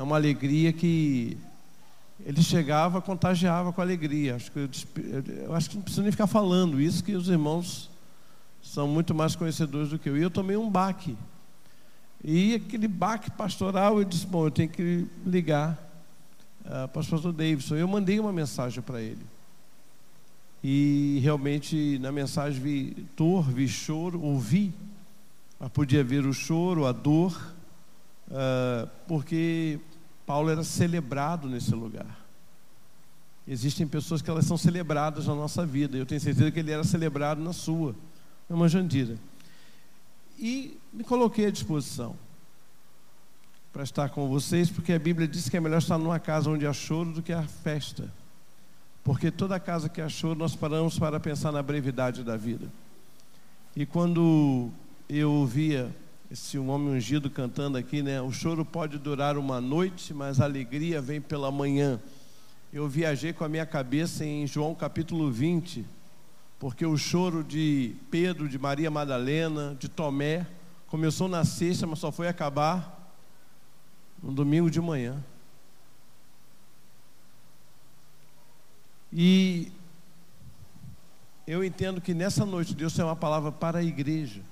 [0.00, 1.36] É uma alegria que
[2.24, 4.36] ele chegava, contagiava com alegria.
[4.36, 4.70] Acho que eu,
[5.44, 7.90] eu, acho que não preciso nem ficar falando isso, que os irmãos
[8.62, 10.16] são muito mais conhecedores do que eu.
[10.16, 11.18] E eu tomei um baque.
[12.24, 15.72] E aquele baque pastoral, eu disse: bom, eu tenho que ligar
[16.62, 17.76] uh, para o pastor Davidson.
[17.76, 19.26] Eu mandei uma mensagem para ele.
[20.64, 24.72] E realmente na mensagem vi dor, vi choro, ouvi.
[25.58, 27.38] Mas podia ver o choro, a dor,
[28.28, 29.78] uh, porque
[30.30, 32.06] Paulo era celebrado nesse lugar.
[33.48, 35.96] Existem pessoas que elas são celebradas na nossa vida.
[35.96, 37.96] Eu tenho certeza que ele era celebrado na sua,
[38.48, 39.18] irmã Jandira.
[40.38, 42.14] E me coloquei à disposição
[43.72, 46.64] para estar com vocês, porque a Bíblia diz que é melhor estar numa casa onde
[46.64, 48.08] há choro do que há festa.
[49.02, 52.70] Porque toda casa que há choro, nós paramos para pensar na brevidade da vida.
[53.74, 54.70] E quando
[55.08, 55.92] eu ouvia
[56.30, 58.22] esse homem ungido cantando aqui, né?
[58.22, 62.00] O choro pode durar uma noite, mas a alegria vem pela manhã.
[62.72, 65.84] Eu viajei com a minha cabeça em João capítulo 20,
[66.56, 70.46] porque o choro de Pedro, de Maria Madalena, de Tomé,
[70.86, 73.12] começou na sexta, mas só foi acabar
[74.22, 75.20] no domingo de manhã.
[79.12, 79.72] E
[81.44, 84.42] eu entendo que nessa noite Deus tem uma palavra para a igreja.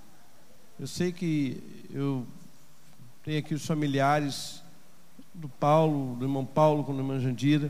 [0.80, 1.60] Eu sei que
[1.92, 2.24] eu
[3.24, 4.62] tenho aqui os familiares
[5.34, 7.68] do Paulo, do irmão Paulo com a irmã Jandira.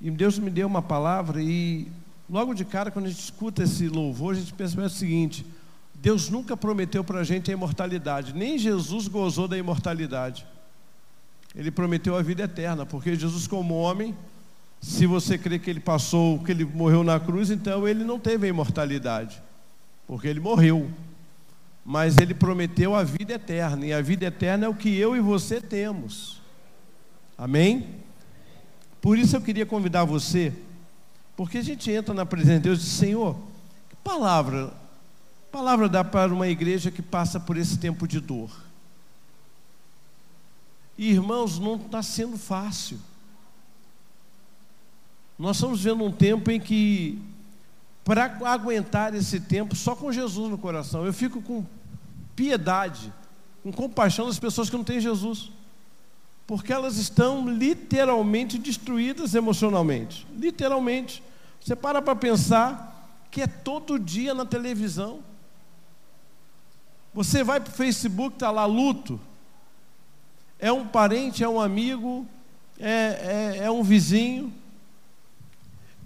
[0.00, 1.86] E Deus me deu uma palavra e
[2.28, 5.46] logo de cara, quando a gente escuta esse louvor, a gente pensa o seguinte:
[5.94, 10.44] Deus nunca prometeu para a gente a imortalidade, nem Jesus gozou da imortalidade.
[11.54, 14.12] Ele prometeu a vida eterna, porque Jesus, como homem,
[14.80, 18.46] se você crê que ele passou, que ele morreu na cruz, então ele não teve
[18.46, 19.40] a imortalidade,
[20.04, 20.90] porque ele morreu
[21.90, 25.20] mas ele prometeu a vida eterna, e a vida eterna é o que eu e
[25.20, 26.38] você temos.
[27.36, 27.94] Amém?
[29.00, 30.52] Por isso eu queria convidar você,
[31.34, 33.38] porque a gente entra na presença de Deus e diz: Senhor,
[33.88, 34.70] que palavra,
[35.50, 38.50] palavra dá para uma igreja que passa por esse tempo de dor?
[40.98, 42.98] E irmãos, não está sendo fácil.
[45.38, 47.18] Nós estamos vendo um tempo em que,
[48.04, 51.64] para aguentar esse tempo, só com Jesus no coração, eu fico com
[52.38, 53.12] piedade,
[53.64, 55.50] com compaixão das pessoas que não têm Jesus.
[56.46, 60.24] Porque elas estão literalmente destruídas emocionalmente.
[60.36, 61.20] Literalmente.
[61.60, 65.18] Você para para pensar que é todo dia na televisão.
[67.12, 69.20] Você vai para o Facebook, está lá luto.
[70.60, 72.24] É um parente, é um amigo,
[72.78, 74.52] é, é, é um vizinho.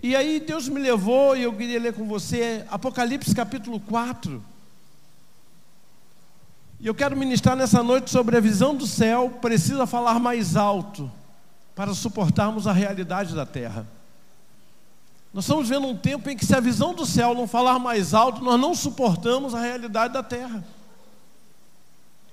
[0.02, 4.51] E aí Deus me levou e eu queria ler com você Apocalipse capítulo 4.
[6.82, 11.08] E eu quero ministrar nessa noite sobre a visão do céu, precisa falar mais alto
[11.76, 13.86] para suportarmos a realidade da terra.
[15.32, 18.12] Nós estamos vendo um tempo em que, se a visão do céu não falar mais
[18.12, 20.64] alto, nós não suportamos a realidade da terra.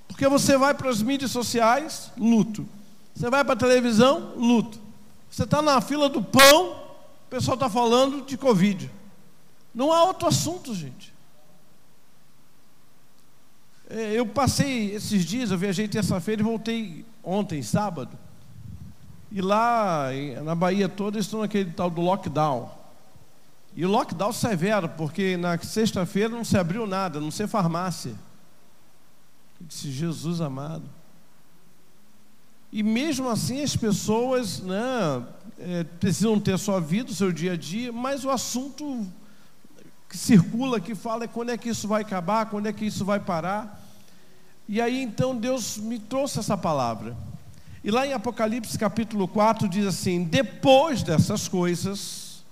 [0.07, 2.67] Porque você vai para as mídias sociais, luto.
[3.15, 4.79] Você vai para a televisão, luto.
[5.29, 8.89] Você está na fila do pão, o pessoal está falando de Covid.
[9.75, 11.13] Não há outro assunto, gente.
[13.89, 18.15] É, eu passei esses dias, eu viajei terça-feira e voltei ontem, sábado.
[19.31, 20.09] E lá
[20.43, 22.69] na Bahia toda estão naquele tal do lockdown.
[23.75, 28.11] E o lockdown severo, porque na sexta-feira não se abriu nada, não sei farmácia.
[29.59, 30.83] Eu disse, Jesus amado.
[32.71, 35.23] E mesmo assim as pessoas né,
[35.57, 39.07] é, precisam ter sua vida, o seu dia a dia, mas o assunto
[40.07, 43.03] que circula, que fala é quando é que isso vai acabar, quando é que isso
[43.03, 43.78] vai parar.
[44.71, 47.17] E aí então Deus me trouxe essa palavra.
[47.83, 52.43] E lá em Apocalipse capítulo 4 diz assim: depois dessas coisas,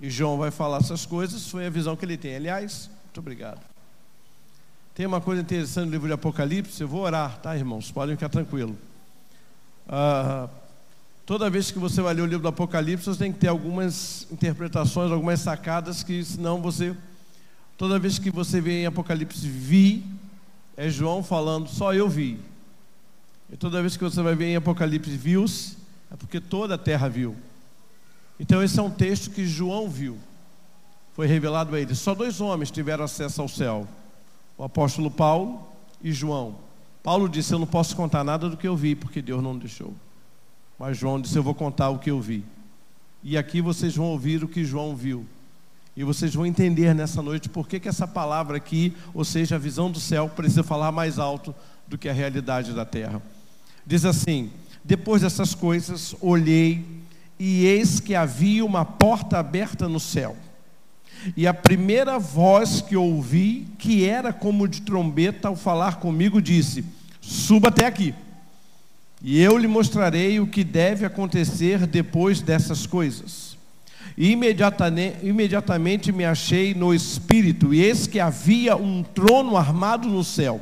[0.00, 2.34] e João vai falar essas coisas, foi a visão que ele tem.
[2.34, 3.60] Aliás, muito obrigado.
[4.92, 7.92] Tem uma coisa interessante no livro de Apocalipse, eu vou orar, tá, irmãos?
[7.92, 8.74] Podem ficar tranquilos.
[9.88, 10.48] Ah,
[11.24, 14.26] toda vez que você vai ler o livro do Apocalipse, você tem que ter algumas
[14.32, 16.92] interpretações, algumas sacadas, que senão você.
[17.78, 20.04] Toda vez que você vê em Apocalipse, vi,
[20.76, 22.38] é João falando, só eu vi.
[23.50, 25.76] E toda vez que você vai ver em Apocalipse, viu-se,
[26.10, 27.36] é porque toda a terra viu.
[28.38, 30.18] Então esse é um texto que João viu.
[31.12, 31.94] Foi revelado a ele.
[31.94, 33.86] Só dois homens tiveram acesso ao céu:
[34.58, 35.66] o apóstolo Paulo
[36.02, 36.56] e João.
[37.02, 39.94] Paulo disse: Eu não posso contar nada do que eu vi, porque Deus não deixou.
[40.78, 42.44] Mas João disse: Eu vou contar o que eu vi.
[43.22, 45.24] E aqui vocês vão ouvir o que João viu.
[45.96, 49.58] E vocês vão entender nessa noite por que, que essa palavra aqui, ou seja, a
[49.58, 51.54] visão do céu, precisa falar mais alto
[51.86, 53.22] do que a realidade da terra.
[53.86, 54.50] Diz assim:
[54.84, 56.84] Depois dessas coisas, olhei
[57.38, 60.36] e eis que havia uma porta aberta no céu.
[61.36, 66.84] E a primeira voz que ouvi, que era como de trombeta ao falar comigo, disse:
[67.20, 68.14] Suba até aqui,
[69.22, 73.53] e eu lhe mostrarei o que deve acontecer depois dessas coisas.
[74.16, 80.22] E imediatamente, imediatamente me achei no espírito, e eis que havia um trono armado no
[80.22, 80.60] céu,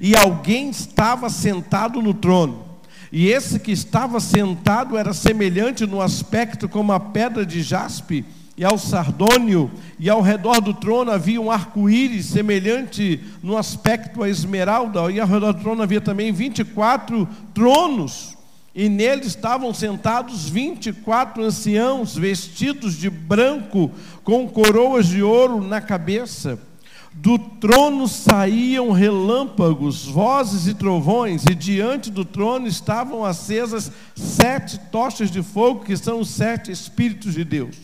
[0.00, 2.64] e alguém estava sentado no trono.
[3.10, 8.24] E esse que estava sentado era semelhante no aspecto como a pedra de jaspe
[8.56, 14.28] e ao sardônio, e ao redor do trono havia um arco-íris semelhante no aspecto à
[14.28, 18.33] esmeralda, e ao redor do trono havia também 24 tronos,
[18.74, 23.90] e neles estavam sentados 24 anciãos vestidos de branco,
[24.24, 26.58] com coroas de ouro na cabeça.
[27.12, 35.30] Do trono saíam relâmpagos, vozes e trovões, e diante do trono estavam acesas sete tochas
[35.30, 37.76] de fogo, que são os sete Espíritos de Deus.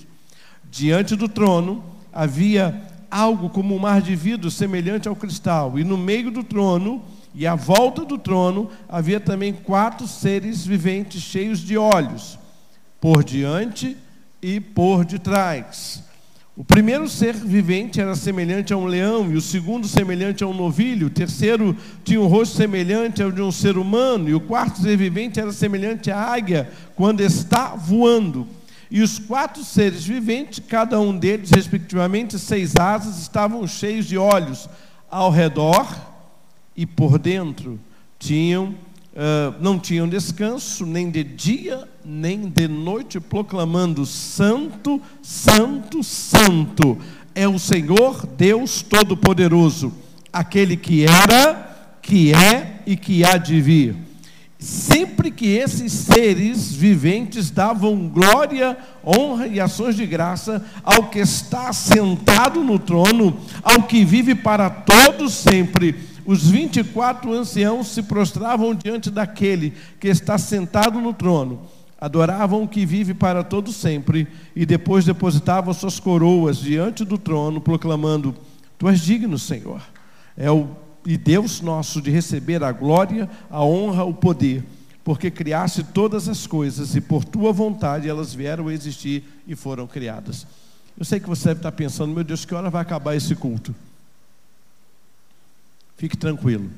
[0.68, 5.96] Diante do trono havia algo como um mar de vidro semelhante ao cristal, e no
[5.96, 7.00] meio do trono
[7.34, 12.38] e à volta do trono havia também quatro seres viventes cheios de olhos,
[13.00, 13.96] por diante
[14.42, 16.02] e por detrás.
[16.56, 20.52] O primeiro ser vivente era semelhante a um leão, e o segundo semelhante a um
[20.52, 21.74] novilho, o terceiro
[22.04, 25.52] tinha um rosto semelhante ao de um ser humano, e o quarto ser vivente era
[25.52, 28.46] semelhante à águia quando está voando.
[28.90, 34.68] E os quatro seres viventes, cada um deles, respectivamente, seis asas, estavam cheios de olhos
[35.08, 36.09] ao redor
[36.80, 37.78] e por dentro.
[38.18, 38.74] Tinham
[39.10, 46.96] Uh, não tinham descanso, nem de dia, nem de noite, proclamando: Santo, Santo, Santo
[47.34, 49.92] é o Senhor Deus Todo-Poderoso,
[50.32, 53.96] aquele que era, que é e que há de vir.
[54.60, 61.72] Sempre que esses seres viventes davam glória, honra e ações de graça ao que está
[61.72, 69.10] sentado no trono, ao que vive para todos sempre os 24 anciãos se prostravam diante
[69.10, 71.62] daquele que está sentado no trono,
[72.00, 77.60] adoravam o que vive para todo sempre e depois depositavam suas coroas diante do trono,
[77.60, 78.32] proclamando:
[78.78, 79.82] Tu és digno, Senhor.
[80.36, 80.68] É o
[81.04, 84.62] e Deus nosso de receber a glória, a honra, o poder,
[85.02, 89.84] porque criaste todas as coisas e por tua vontade elas vieram a existir e foram
[89.84, 90.46] criadas.
[90.96, 93.74] Eu sei que você deve estar pensando, meu Deus, que hora vai acabar esse culto?
[96.00, 96.70] Fique tranquilo,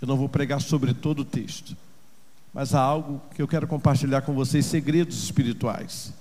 [0.00, 1.76] eu não vou pregar sobre todo o texto,
[2.54, 6.14] mas há algo que eu quero compartilhar com vocês segredos espirituais.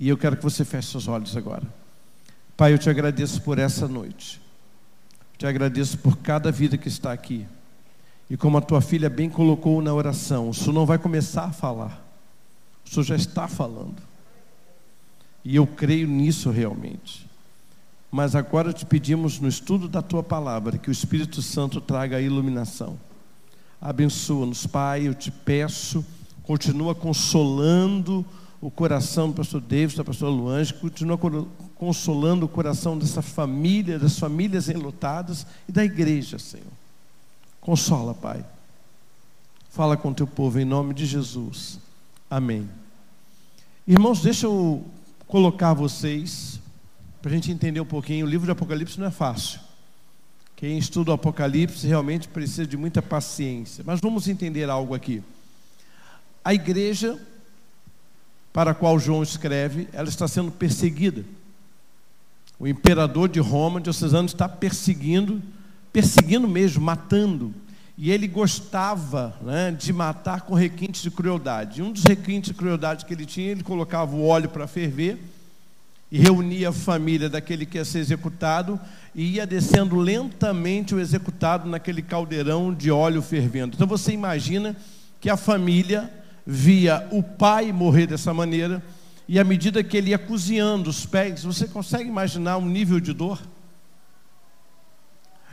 [0.00, 1.62] E eu quero que você feche seus olhos agora.
[2.56, 4.42] Pai, eu te agradeço por essa noite.
[5.38, 7.46] Te agradeço por cada vida que está aqui.
[8.28, 11.52] E como a tua filha bem colocou na oração, o Senhor não vai começar a
[11.52, 12.04] falar,
[12.84, 14.02] o Senhor já está falando.
[15.44, 17.30] E eu creio nisso realmente.
[18.12, 22.20] Mas agora te pedimos no estudo da tua palavra que o Espírito Santo traga a
[22.20, 23.00] iluminação.
[23.80, 26.04] Abençoa-nos, Pai, eu te peço,
[26.42, 28.22] continua consolando
[28.60, 31.18] o coração do pastor David, da pastora Luange, continua
[31.74, 36.66] consolando o coração dessa família, das famílias enlutadas e da igreja, Senhor.
[37.62, 38.44] Consola, Pai.
[39.70, 41.80] Fala com teu povo em nome de Jesus.
[42.28, 42.68] Amém.
[43.88, 44.84] Irmãos, deixa eu
[45.26, 46.61] colocar vocês
[47.22, 49.60] para a gente entender um pouquinho, o livro de Apocalipse não é fácil.
[50.56, 53.84] Quem estuda o Apocalipse realmente precisa de muita paciência.
[53.86, 55.22] Mas vamos entender algo aqui.
[56.44, 57.16] A igreja
[58.52, 61.24] para a qual João escreve, ela está sendo perseguida.
[62.58, 65.40] O imperador de Roma, Diocesano, está perseguindo,
[65.92, 67.54] perseguindo mesmo, matando.
[67.96, 71.80] E ele gostava né, de matar com requintes de crueldade.
[71.80, 75.18] E um dos requintes de crueldade que ele tinha, ele colocava o óleo para ferver
[76.12, 78.78] e reunia a família daquele que ia ser executado
[79.14, 83.74] e ia descendo lentamente o executado naquele caldeirão de óleo fervendo.
[83.74, 84.76] Então você imagina
[85.18, 86.12] que a família
[86.46, 88.82] via o pai morrer dessa maneira
[89.26, 93.14] e à medida que ele ia cozinhando os pés, você consegue imaginar um nível de
[93.14, 93.40] dor?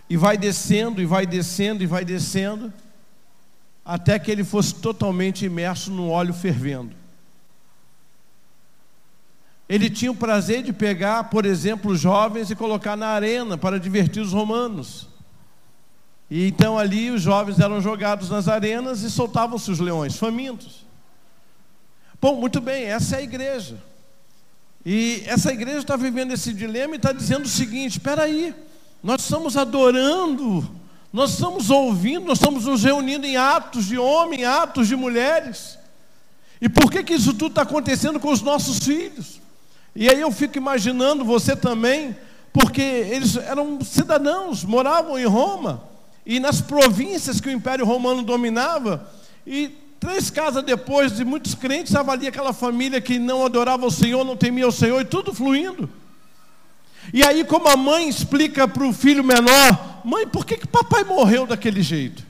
[0.10, 2.74] E vai descendo, e vai descendo, e vai descendo,
[3.86, 7.00] até que ele fosse totalmente imerso no óleo fervendo.
[9.70, 14.20] Ele tinha o prazer de pegar, por exemplo, jovens e colocar na arena para divertir
[14.20, 15.08] os romanos.
[16.30, 20.86] E então ali os jovens eram jogados nas arenas e soltavam-se os leões, famintos.
[22.20, 23.78] Bom, muito bem, essa é a igreja.
[24.84, 28.56] E essa igreja está vivendo esse dilema e está dizendo o seguinte: espera aí,
[29.04, 30.68] nós estamos adorando,
[31.12, 35.78] Nós estamos ouvindo, nós estamos nos reunindo em atos de homem, atos de mulheres.
[36.62, 39.42] E por que, que isso tudo está acontecendo com os nossos filhos?
[39.96, 42.16] E aí eu fico imaginando você também,
[42.54, 45.84] porque eles eram cidadãos, moravam em Roma,
[46.26, 49.10] e nas províncias que o Império Romano dominava,
[49.46, 53.92] e três casas depois de muitos crentes, estava ali aquela família que não adorava o
[53.92, 55.90] Senhor, não temia o Senhor, e tudo fluindo.
[57.14, 61.04] E aí, como a mãe explica para o filho menor: Mãe, por que, que papai
[61.04, 62.24] morreu daquele jeito?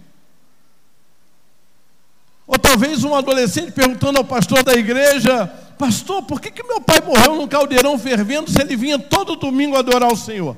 [2.48, 7.00] Ou talvez um adolescente perguntando ao pastor da igreja: Pastor, por que, que meu pai
[7.00, 10.58] morreu num caldeirão fervendo se ele vinha todo domingo adorar o Senhor?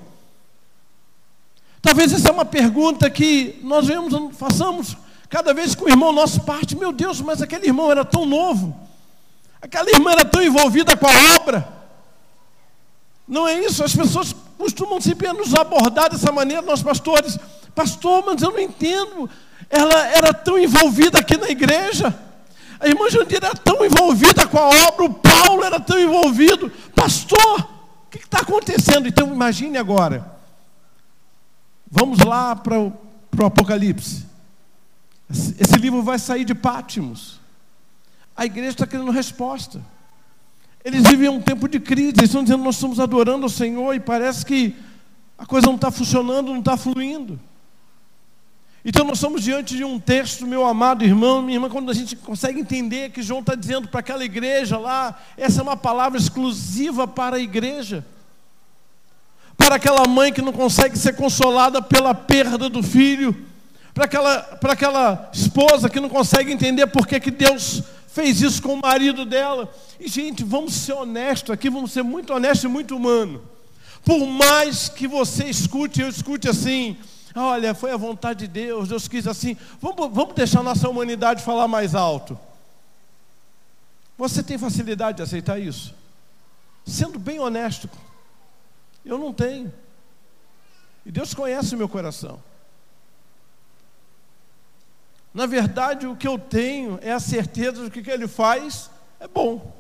[1.80, 4.98] Talvez essa é uma pergunta que nós vemos, façamos
[5.30, 6.76] cada vez que o irmão nosso parte.
[6.76, 8.76] Meu Deus, mas aquele irmão era tão novo,
[9.62, 11.72] aquela irmã era tão envolvida com a obra.
[13.28, 13.84] Não é isso?
[13.84, 17.38] As pessoas costumam sempre nos abordar dessa maneira, nós pastores.
[17.76, 19.30] Pastor, mas eu não entendo.
[19.70, 22.31] Ela era tão envolvida aqui na igreja.
[22.82, 26.72] A irmã Jandira era tão envolvida com a obra, o Paulo era tão envolvido.
[26.96, 27.60] Pastor,
[28.08, 29.08] o que está acontecendo?
[29.08, 30.36] Então imagine agora.
[31.90, 32.92] Vamos lá para o,
[33.30, 34.26] para o Apocalipse.
[35.30, 37.40] Esse, livro vai sair de Pátimos.
[38.36, 39.80] A igreja está querendo resposta.
[40.84, 44.00] Eles vivem um tempo de crise, eles estão dizendo, nós estamos adorando o Senhor e
[44.00, 44.76] parece que
[45.38, 47.40] a coisa não está funcionando, não está fluindo.
[48.84, 52.16] Então nós estamos diante de um texto, meu amado irmão, minha irmã, quando a gente
[52.16, 57.08] consegue entender que João está dizendo para aquela igreja lá, essa é uma palavra exclusiva
[57.08, 58.04] para a igreja.
[59.56, 63.46] Para aquela mãe que não consegue ser consolada pela perda do filho,
[63.94, 68.64] para aquela, para aquela esposa que não consegue entender por que, que Deus fez isso
[68.64, 69.72] com o marido dela.
[70.00, 73.42] E, gente, vamos ser honestos aqui, vamos ser muito honestos e muito humanos.
[74.04, 76.98] Por mais que você escute, eu escute assim,
[77.36, 81.68] olha, foi a vontade de Deus, Deus quis assim, vamos, vamos deixar nossa humanidade falar
[81.68, 82.38] mais alto.
[84.18, 85.96] Você tem facilidade de aceitar isso?
[86.86, 87.90] Sendo bem honesto,
[89.06, 89.74] eu não tenho.
[91.06, 92.42] E Deus conhece o meu coração.
[95.34, 98.90] Na verdade, o que eu tenho é a certeza de que o que ele faz
[99.20, 99.74] é bom.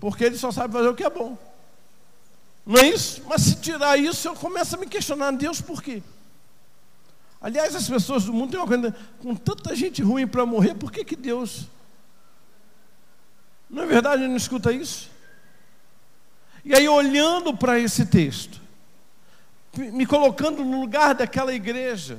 [0.00, 1.38] Porque ele só sabe fazer o que é bom.
[2.64, 3.22] Não é isso?
[3.26, 6.02] Mas se tirar isso, eu começo a me questionar, Deus, por quê?
[7.40, 10.90] Aliás, as pessoas do mundo têm uma coisa, com tanta gente ruim para morrer, por
[10.90, 11.66] que, que Deus?
[13.68, 15.10] Não é verdade, não escuta isso?
[16.64, 18.60] E aí, olhando para esse texto,
[19.76, 22.18] me colocando no lugar daquela igreja,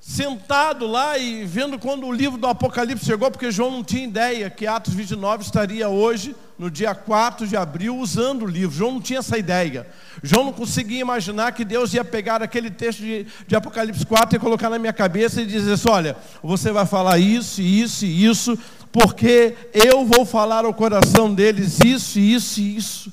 [0.00, 4.50] sentado lá e vendo quando o livro do Apocalipse chegou, porque João não tinha ideia
[4.50, 8.76] que Atos 29 estaria hoje, no dia 4 de abril, usando o livro.
[8.76, 9.86] João não tinha essa ideia.
[10.22, 14.38] João não conseguia imaginar que Deus ia pegar aquele texto de, de Apocalipse 4 e
[14.38, 18.58] colocar na minha cabeça e dizer assim: olha, você vai falar isso, isso e isso,
[18.92, 23.12] porque eu vou falar ao coração deles isso, isso e isso.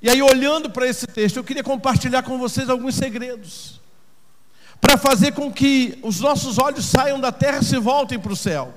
[0.00, 3.80] E aí, olhando para esse texto, eu queria compartilhar com vocês alguns segredos
[4.80, 8.36] para fazer com que os nossos olhos saiam da terra e se voltem para o
[8.36, 8.74] céu.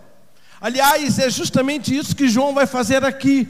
[0.61, 3.47] Aliás, é justamente isso que João vai fazer aqui.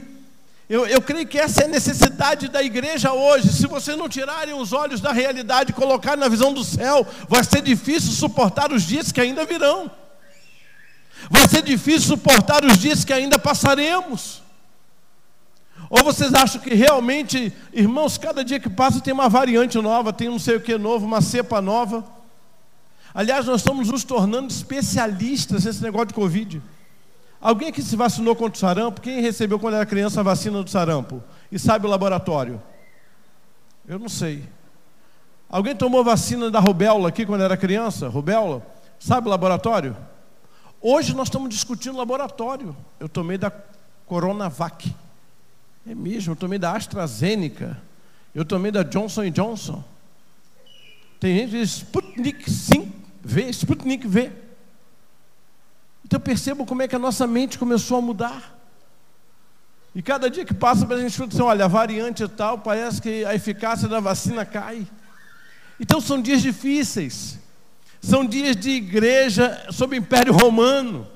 [0.68, 3.52] Eu, eu, creio que essa é a necessidade da igreja hoje.
[3.52, 7.42] Se vocês não tirarem os olhos da realidade e colocarem na visão do céu, vai
[7.42, 9.90] ser difícil suportar os dias que ainda virão.
[11.28, 14.42] Vai ser difícil suportar os dias que ainda passaremos.
[15.90, 20.28] Ou vocês acham que realmente, irmãos, cada dia que passa tem uma variante nova, tem
[20.28, 22.04] não sei o que novo, uma cepa nova.
[23.12, 26.62] Aliás, nós estamos nos tornando especialistas nesse negócio de Covid.
[27.40, 29.00] Alguém aqui se vacinou contra o sarampo?
[29.00, 31.22] Quem recebeu quando era criança a vacina do sarampo?
[31.50, 32.60] E sabe o laboratório?
[33.88, 34.44] Eu não sei.
[35.48, 38.08] Alguém tomou vacina da rubéola aqui quando era criança?
[38.08, 38.64] Rubéola?
[38.98, 39.96] Sabe o laboratório?
[40.82, 42.76] Hoje nós estamos discutindo laboratório.
[43.00, 43.50] Eu tomei da
[44.06, 44.94] Coronavac.
[45.86, 47.80] É mesmo, eu tomei da AstraZeneca.
[48.34, 49.82] Eu tomei da Johnson Johnson.
[51.18, 53.00] Tem gente que diz Sputnik 5.
[53.22, 54.30] V, Sputnik V.
[56.10, 58.58] Então percebam como é que a nossa mente começou a mudar.
[59.94, 63.24] E cada dia que passa, a gente assim, olha, a variante e tal, parece que
[63.24, 64.84] a eficácia da vacina cai.
[65.78, 67.38] Então são dias difíceis.
[68.02, 71.06] São dias de igreja sob o Império Romano.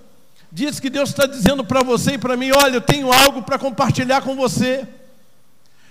[0.53, 3.59] Dias que Deus está dizendo para você e para mim: olha, eu tenho algo para
[3.59, 4.87] compartilhar com você.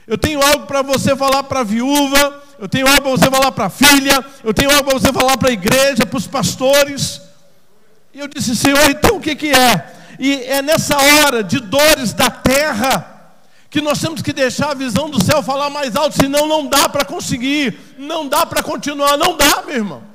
[0.08, 3.52] Eu tenho algo para você falar para a viúva, eu tenho algo para você falar
[3.52, 7.23] para a filha, eu tenho algo para você falar para a igreja, para os pastores.
[8.14, 9.94] E eu disse, Senhor, então o que, que é?
[10.20, 13.10] E é nessa hora de dores da terra
[13.70, 16.88] que nós temos que deixar a visão do céu falar mais alto, senão não dá
[16.88, 20.14] para conseguir, não dá para continuar, não dá, meu irmão.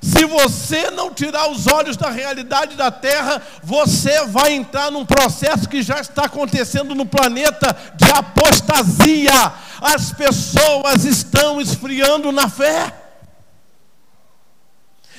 [0.00, 5.68] Se você não tirar os olhos da realidade da Terra, você vai entrar num processo
[5.68, 9.52] que já está acontecendo no planeta de apostasia.
[9.80, 12.92] As pessoas estão esfriando na fé.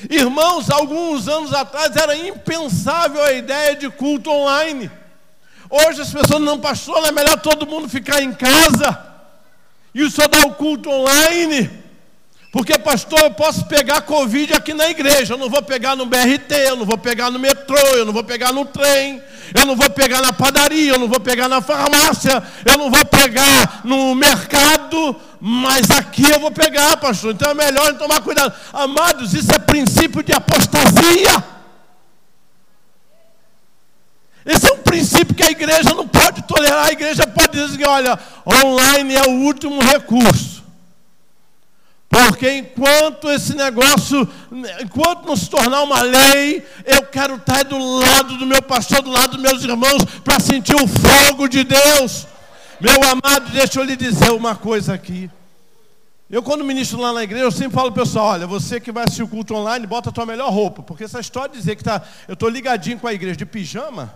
[0.09, 4.89] Irmãos, alguns anos atrás era impensável a ideia de culto online.
[5.69, 9.05] Hoje as pessoas não, pastor, é melhor todo mundo ficar em casa
[9.93, 11.78] e só dar o culto online.
[12.51, 15.35] Porque, pastor, eu posso pegar Covid aqui na igreja.
[15.35, 18.23] Eu não vou pegar no BRT, eu não vou pegar no metrô, eu não vou
[18.23, 19.21] pegar no trem,
[19.53, 23.05] eu não vou pegar na padaria, eu não vou pegar na farmácia, eu não vou
[23.05, 27.33] pegar no mercado, mas aqui eu vou pegar, pastor.
[27.33, 28.51] Então é melhor tomar cuidado.
[28.73, 31.43] Amados, isso é princípio de apostasia.
[34.43, 36.87] Esse é um princípio que a igreja não pode tolerar.
[36.87, 40.58] A igreja pode dizer: olha, online é o último recurso.
[42.27, 44.27] Porque enquanto esse negócio,
[44.81, 49.09] enquanto não se tornar uma lei, eu quero estar do lado do meu pastor, do
[49.09, 52.27] lado dos meus irmãos, para sentir o fogo de Deus.
[52.79, 55.29] Meu amado, deixa eu lhe dizer uma coisa aqui.
[56.29, 59.23] Eu, quando ministro lá na igreja, eu sempre falo pessoal: olha, você que vai assistir
[59.23, 60.83] o culto online, bota a tua melhor roupa.
[60.83, 64.13] Porque essa história de dizer que tá, eu estou ligadinho com a igreja de pijama,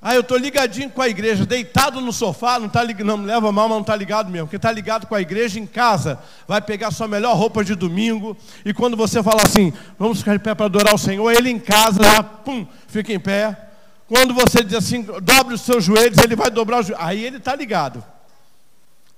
[0.00, 3.68] ah, eu estou ligadinho com a igreja, deitado no sofá, não ligado, não leva mal,
[3.68, 4.46] mas não está ligado mesmo.
[4.46, 8.36] Quem está ligado com a igreja em casa, vai pegar sua melhor roupa de domingo,
[8.64, 11.58] e quando você fala assim, vamos ficar de pé para adorar o Senhor, ele em
[11.58, 13.58] casa, já, pum, fica em pé.
[14.06, 17.04] Quando você diz assim, dobre os seus joelhos, ele vai dobrar os joelhos.
[17.04, 18.04] Aí ele está ligado.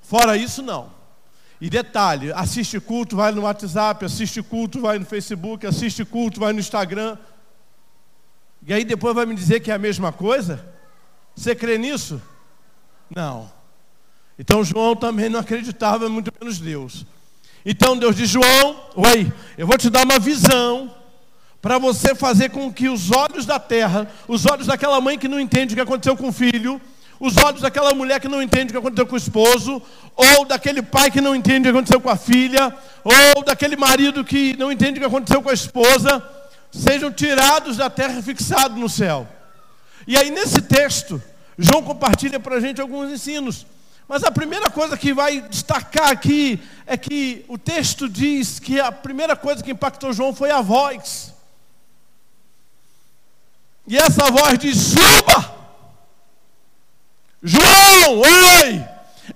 [0.01, 0.91] Fora isso, não.
[1.61, 6.53] E detalhe, assiste culto, vai no WhatsApp, assiste culto, vai no Facebook, assiste culto, vai
[6.53, 7.19] no Instagram.
[8.69, 10.63] E aí depois vai me dizer que é a mesma coisa?
[11.35, 12.21] Você crê nisso?
[13.09, 13.51] Não.
[14.39, 17.07] Então João também não acreditava, muito menos Deus.
[17.65, 20.95] Então Deus diz: João, oi, eu vou te dar uma visão
[21.63, 25.41] para você fazer com que os olhos da terra, os olhos daquela mãe que não
[25.41, 26.79] entende o que aconteceu com o filho,
[27.19, 29.81] os olhos daquela mulher que não entende o que aconteceu com o esposo,
[30.15, 34.23] ou daquele pai que não entende o que aconteceu com a filha, ou daquele marido
[34.23, 36.23] que não entende o que aconteceu com a esposa,
[36.71, 39.29] sejam tirados da terra e fixados no céu.
[40.07, 41.23] E aí, nesse texto,
[41.59, 43.67] João compartilha para a gente alguns ensinos.
[44.09, 48.91] Mas a primeira coisa que vai destacar aqui é que o texto diz que a
[48.91, 51.35] primeira coisa que impactou João foi a voz.
[53.87, 55.55] E essa voz diz: suba!
[57.43, 58.85] João, oi!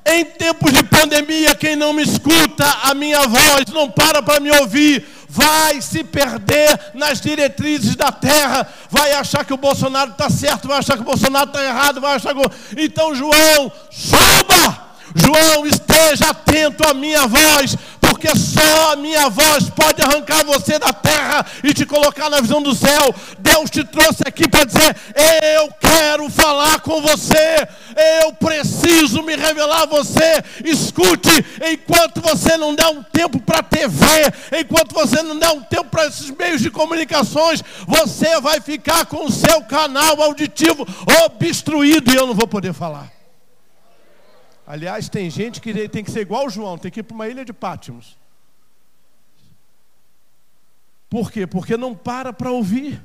[0.07, 4.51] Em tempos de pandemia, quem não me escuta a minha voz, não para para me
[4.51, 10.69] ouvir, vai se perder nas diretrizes da terra, vai achar que o Bolsonaro está certo,
[10.69, 12.43] vai achar que o Bolsonaro está errado, vai achar que.
[12.77, 14.93] Então, João, suba!
[15.15, 17.77] João, esteja atento à minha voz,
[18.23, 22.63] porque só a minha voz pode arrancar você da terra e te colocar na visão
[22.63, 23.13] do céu.
[23.41, 24.97] Deus te trouxe aqui para dizer:
[25.57, 27.67] Eu quero falar com você,
[28.23, 30.41] eu preciso me revelar a você.
[30.65, 34.07] Escute, enquanto você não dá um tempo para a TV,
[34.61, 39.27] enquanto você não dá um tempo para esses meios de comunicações, você vai ficar com
[39.27, 40.87] o seu canal auditivo
[41.25, 43.22] obstruído e eu não vou poder falar.
[44.67, 47.29] Aliás, tem gente que tem que ser igual o João, tem que ir para uma
[47.29, 48.17] ilha de Pátimos.
[51.11, 51.47] Por quê?
[51.47, 53.03] Porque não para para ouvir.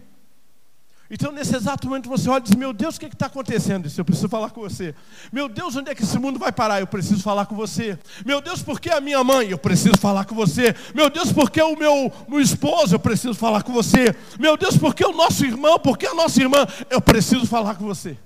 [1.09, 3.85] Então, nesse exato momento, você olha e diz: Meu Deus, o que está acontecendo?
[3.85, 4.93] Isso, eu preciso falar com você.
[5.31, 6.79] Meu Deus, onde é que esse mundo vai parar?
[6.79, 7.97] Eu preciso falar com você.
[8.25, 9.49] Meu Deus, por que a minha mãe?
[9.49, 10.75] Eu preciso falar com você.
[10.93, 12.95] Meu Deus, por que o meu, meu esposo?
[12.95, 14.15] Eu preciso falar com você.
[14.37, 15.79] Meu Deus, por que o nosso irmão?
[15.79, 16.67] Por que a nossa irmã?
[16.89, 18.17] Eu preciso falar com você.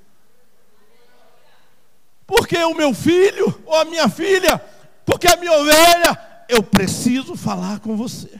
[2.32, 4.58] Porque o meu filho ou a minha filha,
[5.06, 8.40] porque a minha ovelha, eu preciso falar com você.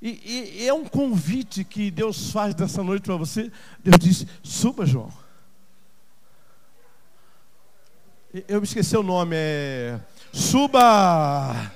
[0.00, 3.50] E, e, é um convite que Deus faz nessa noite para você.
[3.80, 5.12] Deus diz: suba, João.
[8.46, 10.00] Eu me esqueci o nome, é.
[10.32, 11.72] Suba.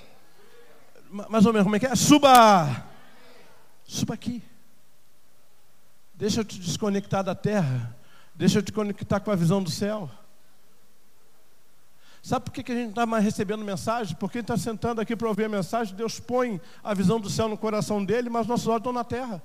[1.10, 1.96] Mais ou menos, como é que é?
[1.96, 2.86] Suba.
[3.84, 4.40] Suba aqui.
[6.14, 7.98] Deixa eu te desconectar da terra.
[8.36, 10.08] Deixa eu te conectar com a visão do céu.
[12.24, 14.16] Sabe por que a gente está mais recebendo mensagem?
[14.16, 17.58] Porque está sentando aqui para ouvir a mensagem, Deus põe a visão do céu no
[17.58, 19.42] coração dele, mas nossos olhos estão na terra.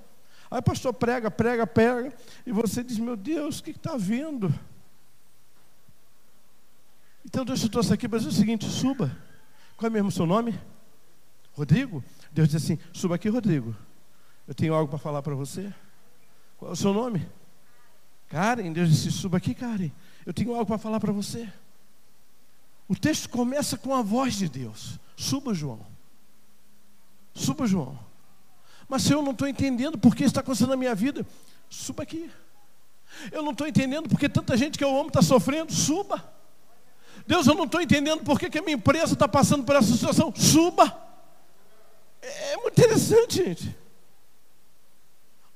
[0.49, 2.15] Aí o pastor prega, prega, prega,
[2.45, 4.57] e você diz, meu Deus, o que está vindo?
[7.25, 9.11] Então Deus te trouxe aqui para dizer o seguinte, suba.
[9.75, 10.57] Qual é mesmo o seu nome?
[11.51, 12.01] Rodrigo?
[12.31, 13.75] Deus diz assim, suba aqui, Rodrigo.
[14.47, 15.73] Eu tenho algo para falar para você.
[16.55, 17.29] Qual é o seu nome?
[18.29, 18.71] Karen.
[18.71, 19.91] Deus disse, suba aqui, Karen.
[20.25, 21.51] Eu tenho algo para falar para você.
[22.89, 24.99] O texto começa com a voz de Deus.
[25.15, 25.85] Suba, João.
[27.35, 27.99] Suba, João.
[28.87, 31.23] Mas se eu não estou entendendo por que está acontecendo na minha vida,
[31.69, 32.31] suba aqui.
[33.31, 36.33] Eu não estou entendendo porque tanta gente que eu amo está sofrendo, suba.
[37.27, 39.93] Deus, eu não estou entendendo por que, que a minha empresa está passando por essa
[39.93, 40.99] situação, suba.
[42.19, 43.77] É, é muito interessante, gente.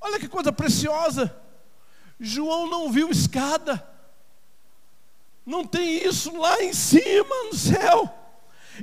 [0.00, 1.34] Olha que coisa preciosa.
[2.20, 3.93] João não viu escada.
[5.44, 8.12] Não tem isso lá em cima no céu.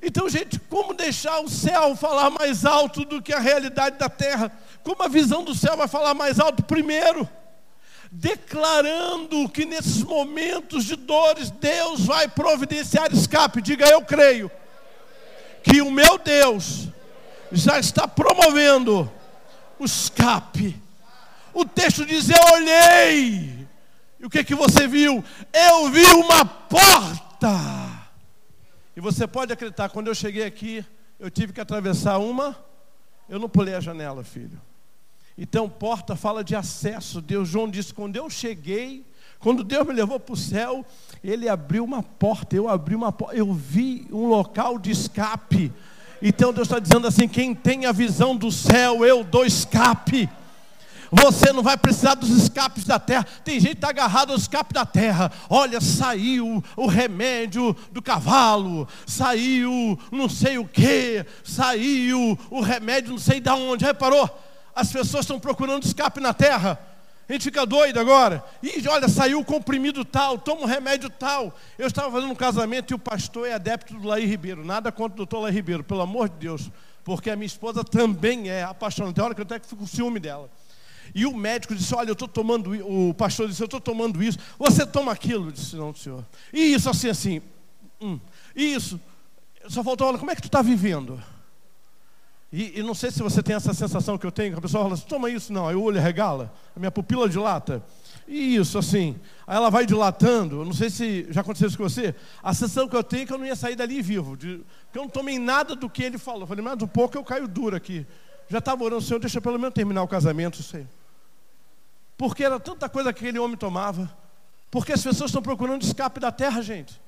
[0.02, 4.52] Então, gente, como deixar o céu falar mais alto do que a realidade da terra?
[4.84, 7.28] Como a visão do céu vai falar mais alto primeiro?
[8.12, 13.62] Declarando que nesses momentos de dores Deus vai providenciar escape.
[13.62, 14.52] Diga, eu creio
[15.63, 16.88] que o meu Deus
[17.52, 19.12] já está promovendo
[19.80, 20.82] o escape.
[21.54, 23.61] O texto diz: Eu olhei.
[24.21, 25.23] E o que, que você viu?
[25.51, 28.01] Eu vi uma porta
[28.95, 30.86] e você pode acreditar, quando eu cheguei aqui,
[31.19, 32.55] eu tive que atravessar uma,
[33.27, 34.62] eu não pulei a janela, filho.
[35.36, 37.19] Então, porta fala de acesso.
[37.19, 39.03] Deus, João disse: quando eu cheguei,
[39.39, 40.86] quando Deus me levou para o céu,
[41.23, 45.73] Ele abriu uma porta, eu abri uma porta, eu vi um local de escape.
[46.21, 50.29] Então Deus está dizendo assim: quem tem a visão do céu, eu dou escape.
[51.12, 53.26] Você não vai precisar dos escapes da terra.
[53.43, 55.30] Tem gente que está agarrado aos escapes da terra.
[55.50, 63.19] Olha, saiu o remédio do cavalo, saiu não sei o que, saiu o remédio não
[63.19, 63.84] sei de onde.
[63.84, 64.30] Reparou?
[64.74, 66.80] As pessoas estão procurando escape na terra.
[67.28, 68.43] A gente fica doido agora.
[68.63, 71.54] E olha, saiu o comprimido tal, toma um remédio tal.
[71.78, 74.65] Eu estava fazendo um casamento e o pastor é adepto do Laí Ribeiro.
[74.65, 76.69] Nada contra o doutor Laí Ribeiro, pelo amor de Deus.
[77.04, 79.13] Porque a minha esposa também é apaixonada.
[79.13, 80.50] Tem hora que eu até fico com ciúme dela.
[81.13, 84.37] E o médico disse: Olha, eu estou tomando, o pastor disse: Eu estou tomando isso.
[84.57, 85.47] Você toma aquilo?
[85.47, 86.25] Eu disse: Não, senhor.
[86.53, 87.41] E isso, assim, assim.
[88.01, 88.19] Hum,
[88.55, 88.99] isso.
[89.67, 91.21] Só faltou, olha, como é que tu está vivendo?
[92.51, 94.83] E, e, não sei se você tem essa sensação que eu tenho, que a pessoa
[94.83, 97.81] fala assim, toma isso, não, aí o olho regala, a minha pupila dilata.
[98.27, 99.15] E isso, assim.
[99.47, 102.13] Aí ela vai dilatando, não sei se já aconteceu isso com você.
[102.43, 104.61] A sensação que eu tenho é que eu não ia sair dali vivo, de,
[104.91, 106.41] que eu não tomei nada do que ele falou.
[106.41, 108.05] Eu falei, mais um pouco eu caio duro aqui.
[108.51, 110.85] Já estava orando, Senhor, deixa pelo menos terminar o casamento, Senhor.
[112.17, 114.13] Porque era tanta coisa que aquele homem tomava.
[114.69, 117.01] Porque as pessoas estão procurando escape da terra, gente.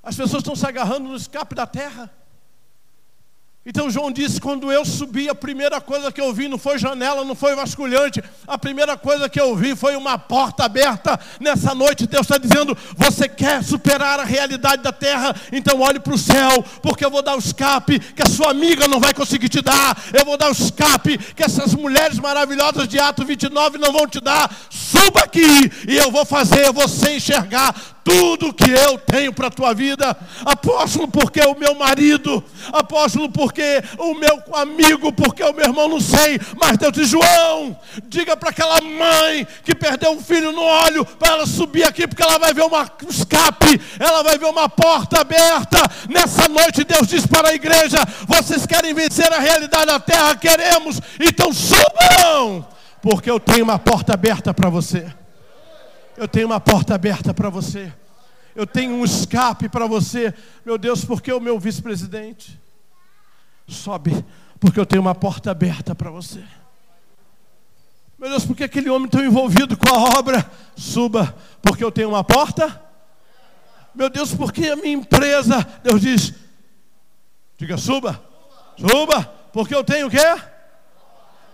[0.00, 2.08] As pessoas estão se agarrando no escape da terra.
[3.64, 7.24] Então João disse: quando eu subi, a primeira coisa que eu vi não foi janela,
[7.24, 11.18] não foi vasculhante, a primeira coisa que eu vi foi uma porta aberta.
[11.38, 16.12] Nessa noite, Deus está dizendo: você quer superar a realidade da terra, então olhe para
[16.12, 19.48] o céu, porque eu vou dar o escape que a sua amiga não vai conseguir
[19.48, 23.92] te dar, eu vou dar o escape que essas mulheres maravilhosas de Atos 29 não
[23.92, 24.52] vão te dar.
[24.70, 27.72] Suba aqui e eu vou fazer você enxergar
[28.04, 30.16] tudo que eu tenho para a tua vida.
[30.44, 36.00] Apóstolo, porque o meu marido, apóstolo, porque o meu amigo, porque o meu irmão, não
[36.00, 36.40] sei.
[36.60, 41.34] Mas Deus diz: João, diga para aquela mãe que perdeu um filho no óleo, para
[41.34, 45.78] ela subir aqui, porque ela vai ver uma escape, ela vai ver uma porta aberta.
[46.08, 50.36] Nessa noite, Deus diz para a igreja: vocês querem vencer a realidade da terra?
[50.36, 52.66] Queremos, então subam,
[53.00, 55.21] porque eu tenho uma porta aberta para você.
[56.16, 57.92] Eu tenho uma porta aberta para você.
[58.54, 60.34] Eu tenho um escape para você.
[60.64, 62.60] Meu Deus, porque o meu vice-presidente
[63.66, 64.24] sobe,
[64.60, 66.42] porque eu tenho uma porta aberta para você.
[68.18, 72.22] Meu Deus, porque aquele homem tão envolvido com a obra suba, porque eu tenho uma
[72.22, 72.80] porta.
[73.94, 76.34] Meu Deus, porque a minha empresa, Deus diz,
[77.58, 78.22] diga suba,
[78.78, 80.18] suba, porque eu tenho o quê?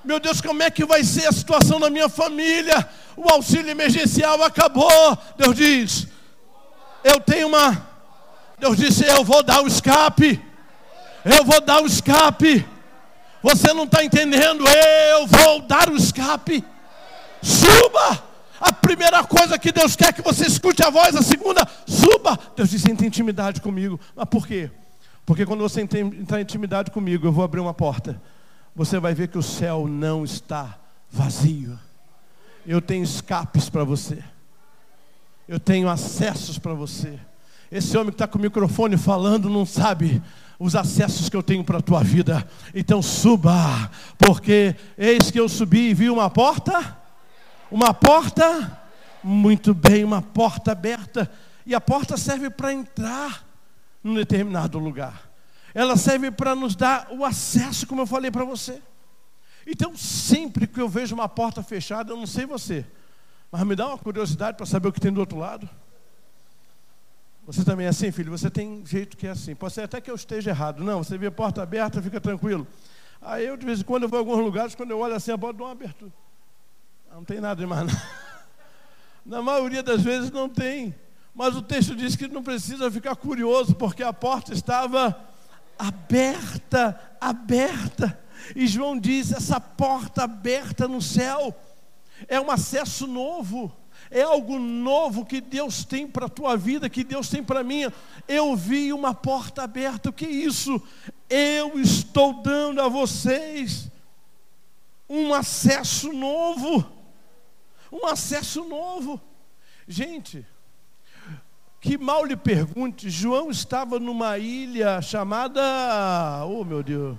[0.09, 2.88] Meu Deus, como é que vai ser a situação da minha família?
[3.14, 5.18] O auxílio emergencial acabou.
[5.37, 6.07] Deus diz:
[7.05, 7.87] Eu tenho uma.
[8.59, 10.42] Deus disse: Eu vou dar o escape.
[11.23, 12.66] Eu vou dar o escape.
[13.42, 14.64] Você não está entendendo?
[14.66, 16.64] Eu vou dar o escape.
[17.42, 18.25] Suba.
[18.59, 22.38] A primeira coisa que Deus quer que você escute a voz, a segunda, suba.
[22.57, 24.01] Deus disse: Entra intimidade comigo.
[24.16, 24.71] Mas por quê?
[25.27, 28.18] Porque quando você entrar em intimidade comigo, eu vou abrir uma porta
[28.79, 30.79] você vai ver que o céu não está
[31.11, 31.77] vazio.
[32.64, 34.23] Eu tenho escapes para você.
[35.49, 37.19] Eu tenho acessos para você.
[37.73, 40.23] Esse homem que está com o microfone falando não sabe
[40.61, 42.49] os acessos que eu tenho para a tua vida.
[42.73, 46.97] Então suba, porque eis que eu subi e vi uma porta.
[47.73, 48.81] Uma porta,
[49.25, 51.29] muito bem, uma porta aberta.
[51.67, 53.45] E a porta serve para entrar
[54.05, 55.28] num determinado lugar
[55.74, 58.83] ela serve para nos dar o acesso, como eu falei para você.
[59.66, 62.87] Então, sempre que eu vejo uma porta fechada, eu não sei você,
[63.50, 65.68] mas me dá uma curiosidade para saber o que tem do outro lado.
[67.46, 68.31] Você também é assim, filho?
[68.31, 69.54] Você tem jeito que é assim.
[69.54, 70.85] Pode ser até que eu esteja errado.
[70.85, 72.66] Não, você vê a porta aberta, fica tranquilo.
[73.22, 75.33] Aí eu, de vez em quando, eu vou em alguns lugares, quando eu olho assim,
[75.33, 76.12] a porta dá uma abertura.
[77.11, 77.90] Não tem nada demais.
[79.24, 80.94] Na maioria das vezes não tem.
[81.35, 85.28] Mas o texto diz que não precisa ficar curioso, porque a porta estava
[85.79, 88.19] aberta, aberta.
[88.55, 91.55] E João diz: essa porta aberta no céu
[92.27, 93.75] é um acesso novo,
[94.11, 97.91] é algo novo que Deus tem para a tua vida, que Deus tem para mim.
[98.27, 100.83] Eu vi uma porta aberta, o que é isso?
[101.29, 103.88] Eu estou dando a vocês
[105.09, 106.85] um acesso novo,
[107.93, 109.21] um acesso novo.
[109.87, 110.47] Gente,
[111.81, 115.61] que mal lhe pergunte, João estava numa ilha chamada,
[116.45, 117.17] oh meu Deus,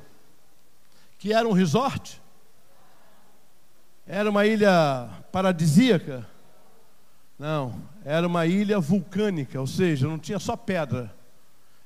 [1.17, 2.21] que era um resort?
[4.05, 6.27] Era uma ilha paradisíaca?
[7.37, 11.15] Não, era uma ilha vulcânica, ou seja, não tinha só pedra.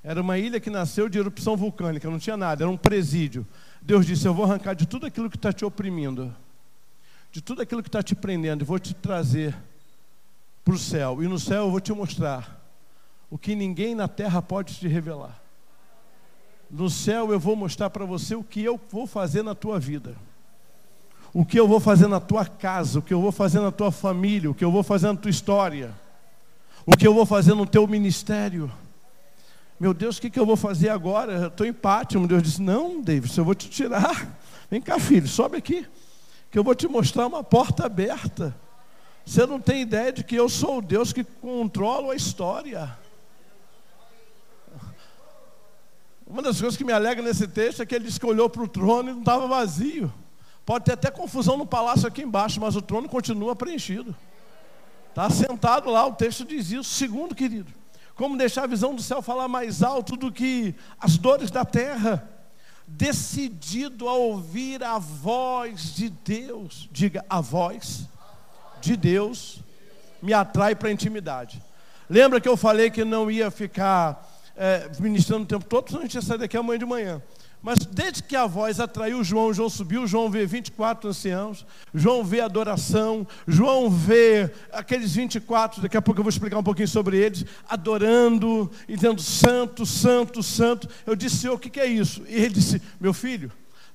[0.03, 3.45] Era uma ilha que nasceu de erupção vulcânica, não tinha nada, era um presídio.
[3.81, 6.35] Deus disse: Eu vou arrancar de tudo aquilo que está te oprimindo,
[7.31, 9.55] de tudo aquilo que está te prendendo, e vou te trazer
[10.65, 11.21] para o céu.
[11.21, 12.62] E no céu eu vou te mostrar
[13.33, 15.41] o que ninguém na terra pode te revelar.
[16.69, 20.15] No céu eu vou mostrar para você o que eu vou fazer na tua vida.
[21.33, 23.91] O que eu vou fazer na tua casa, o que eu vou fazer na tua
[23.91, 25.95] família, o que eu vou fazer na tua história,
[26.85, 28.71] o que eu vou fazer no teu ministério.
[29.79, 31.47] Meu Deus, o que, que eu vou fazer agora?
[31.47, 32.27] Estou em pátio.
[32.27, 34.27] Deus disse: Não, David, eu vou te tirar.
[34.69, 35.87] Vem cá, filho, sobe aqui,
[36.51, 38.55] que eu vou te mostrar uma porta aberta.
[39.25, 43.01] Você não tem ideia de que eu sou o Deus que controla a história.
[46.33, 48.63] Uma das coisas que me alegra nesse texto é que ele disse que olhou para
[48.63, 50.11] o trono e não estava vazio.
[50.65, 54.15] Pode ter até confusão no palácio aqui embaixo, mas o trono continua preenchido.
[55.09, 56.89] Está sentado lá, o texto diz isso.
[56.89, 57.71] Segundo, querido,
[58.15, 62.27] como deixar a visão do céu falar mais alto do que as dores da terra.
[62.87, 66.89] Decidido a ouvir a voz de Deus.
[66.91, 68.09] Diga, a voz
[68.81, 69.59] de Deus
[70.19, 71.61] me atrai para a intimidade.
[72.09, 76.03] Lembra que eu falei que não ia ficar é, ministrando o tempo todo, senão a
[76.03, 77.21] gente ia sair daqui amanhã de manhã.
[77.63, 82.41] Mas desde que a voz atraiu João, João subiu, João vê 24 anciãos, João vê
[82.41, 87.45] adoração, João vê aqueles 24, daqui a pouco eu vou explicar um pouquinho sobre eles,
[87.69, 90.89] adorando e dizendo santo, santo, santo.
[91.05, 92.21] Eu disse, Senhor, o que é isso?
[92.27, 93.49] E ele disse, meu filho,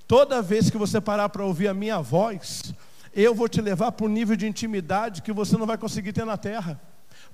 [0.07, 2.73] toda vez que você parar para ouvir a minha voz,
[3.15, 6.25] eu vou te levar para um nível de intimidade que você não vai conseguir ter
[6.25, 6.81] na terra.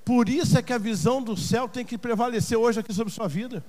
[0.05, 3.27] Por isso é que a visão do céu tem que prevalecer hoje aqui sobre sua
[3.27, 3.65] vida.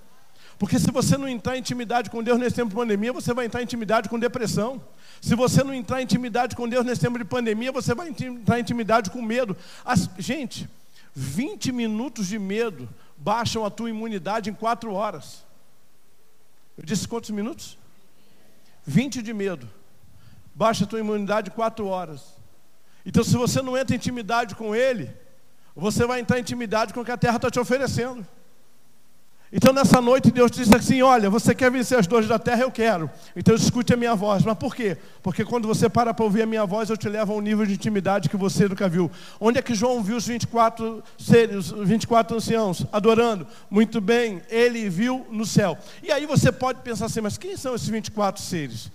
[0.57, 3.45] Porque se você não entrar em intimidade com Deus nesse tempo de pandemia, você vai
[3.45, 4.81] entrar em intimidade com depressão.
[5.21, 8.57] Se você não entrar em intimidade com Deus nesse tempo de pandemia, você vai entrar
[8.57, 9.55] em intimidade com medo.
[9.83, 10.69] As, gente,
[11.13, 15.43] 20 minutos de medo baixam a tua imunidade em 4 horas.
[16.77, 17.77] Eu disse quantos minutos?
[18.85, 19.69] 20 de medo.
[20.53, 22.21] Baixa a tua imunidade em 4 horas.
[23.05, 25.09] Então, se você não entra em intimidade com Ele,
[25.75, 28.25] você vai entrar em intimidade com o que a terra está te oferecendo.
[29.51, 32.63] Então nessa noite Deus disse assim: Olha, você quer vencer as dores da terra?
[32.63, 33.09] Eu quero.
[33.35, 34.43] Então escute a minha voz.
[34.43, 34.97] Mas por quê?
[35.21, 37.65] Porque quando você para para ouvir a minha voz, eu te levo a um nível
[37.65, 39.09] de intimidade que você nunca viu.
[39.39, 43.47] Onde é que João viu os 24 seres, os 24 anciãos adorando?
[43.69, 45.77] Muito bem, ele viu no céu.
[46.01, 48.91] E aí você pode pensar assim: Mas quem são esses 24 seres?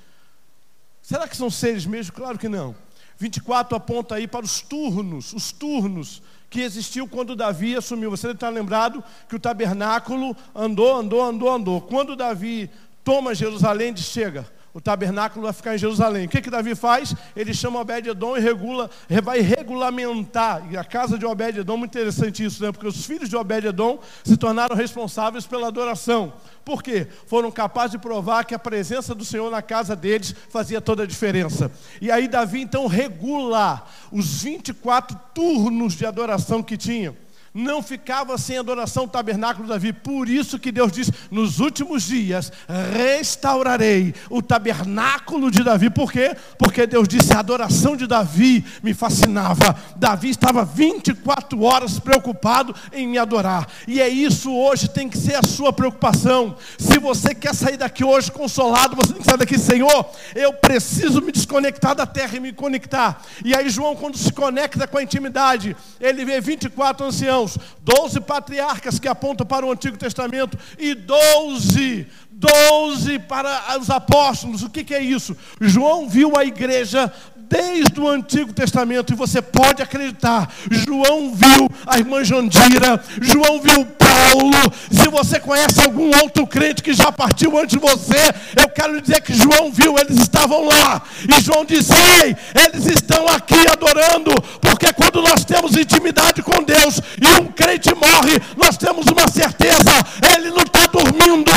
[1.01, 2.13] Será que são seres mesmo?
[2.13, 2.75] Claro que não.
[3.17, 8.11] 24 aponta aí para os turnos, os turnos que existiu quando Davi assumiu.
[8.11, 11.81] Você está lembrado que o tabernáculo andou, andou, andou, andou.
[11.81, 12.69] Quando Davi
[13.05, 16.27] toma Jerusalém, diz: chega, o tabernáculo vai ficar em Jerusalém.
[16.27, 17.15] O que, que Davi faz?
[17.35, 18.89] Ele chama Obed-Edom e regula,
[19.23, 20.63] vai regulamentar.
[20.71, 22.71] E a casa de Obed-Edom, muito interessante isso, né?
[22.71, 26.33] porque os filhos de Obed-Edom se tornaram responsáveis pela adoração.
[26.65, 27.07] Por quê?
[27.27, 31.07] Foram capazes de provar que a presença do Senhor na casa deles fazia toda a
[31.07, 31.73] diferença.
[32.01, 37.17] E aí Davi então regula os 24 turnos de adoração que tinham
[37.53, 39.93] não ficava sem adoração o tabernáculo de Davi.
[39.93, 42.53] Por isso que Deus diz: nos últimos dias
[42.93, 45.91] restaurarei o tabernáculo de Davi.
[45.91, 46.37] Por quê?
[46.59, 49.77] Porque Deus disse: a adoração de Davi me fascinava.
[49.97, 53.67] Davi estava 24 horas preocupado em me adorar.
[53.87, 56.57] E é isso hoje tem que ser a sua preocupação.
[56.79, 61.21] Se você quer sair daqui hoje consolado, você tem que sair daqui, Senhor, eu preciso
[61.21, 63.23] me desconectar da terra e me conectar.
[63.45, 67.40] E aí João quando se conecta com a intimidade, ele vê 24 anciãos
[67.83, 74.63] doze patriarcas que apontam para o Antigo Testamento e doze, doze para os apóstolos.
[74.63, 75.37] O que, que é isso?
[75.61, 77.13] João viu a igreja
[77.51, 80.49] desde o Antigo Testamento, e você pode acreditar.
[80.71, 84.73] João viu a irmã Jandira, João viu Paulo.
[84.91, 89.01] Se você conhece algum outro crente que já partiu antes de você, eu quero lhe
[89.01, 91.03] dizer que João viu, eles estavam lá.
[91.29, 97.01] E João disse: Ei, eles estão aqui adorando, porque quando nós temos intimidade com Deus
[97.21, 99.91] e um crente morre, nós temos uma certeza:
[100.37, 101.51] ele não está dormindo,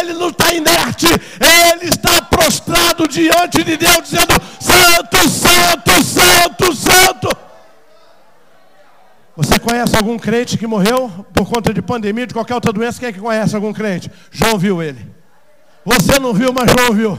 [0.00, 7.28] ele não está inerte, ele está prostrado diante de Deus, dizendo: Santo, Santo, Santo, Santo.
[9.36, 13.00] Você conhece algum crente que morreu por conta de pandemia, de qualquer outra doença?
[13.00, 14.10] Quem é que conhece algum crente?
[14.30, 15.06] João viu ele.
[15.84, 17.18] Você não viu, mas João viu.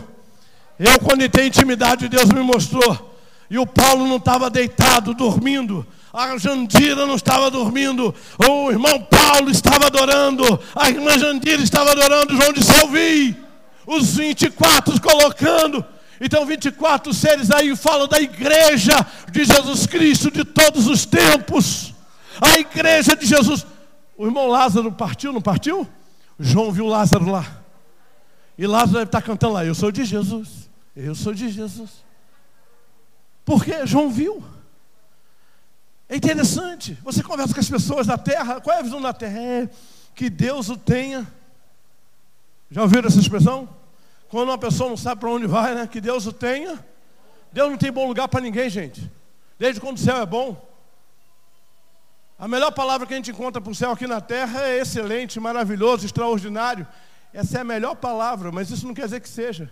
[0.78, 3.16] Eu, quando tenho intimidade, Deus me mostrou.
[3.50, 5.86] E o Paulo não estava deitado, dormindo.
[6.14, 8.14] A Jandira não estava dormindo.
[8.48, 10.60] O irmão Paulo estava adorando.
[10.76, 12.36] A irmã Jandira estava adorando.
[12.36, 13.36] João disse: Eu vi.
[13.86, 15.84] Os 24 colocando.
[16.24, 18.94] Então, 24 seres aí falam da igreja
[19.32, 21.96] de Jesus Cristo de todos os tempos.
[22.40, 23.66] A igreja de Jesus.
[24.16, 25.90] O irmão Lázaro partiu, não partiu?
[26.40, 27.64] João viu Lázaro lá.
[28.56, 30.70] E Lázaro deve estar cantando lá: Eu sou de Jesus.
[30.96, 31.90] Eu sou de Jesus.
[33.44, 34.44] Porque João viu.
[36.08, 36.96] É interessante.
[37.02, 38.62] Você conversa com as pessoas da terra.
[38.62, 39.40] Qual é a visão da terra?
[39.40, 39.70] É
[40.14, 41.26] que Deus o tenha.
[42.70, 43.81] Já ouviram essa expressão?
[44.32, 45.86] Quando uma pessoa não sabe para onde vai, né?
[45.86, 46.80] Que Deus o tenha.
[47.52, 49.12] Deus não tem bom lugar para ninguém, gente.
[49.60, 50.70] Desde quando o céu é bom.
[52.40, 55.38] A melhor palavra que a gente encontra para o céu aqui na terra é excelente,
[55.38, 56.88] maravilhoso, extraordinário.
[57.34, 59.70] Essa é a melhor palavra, mas isso não quer dizer que seja.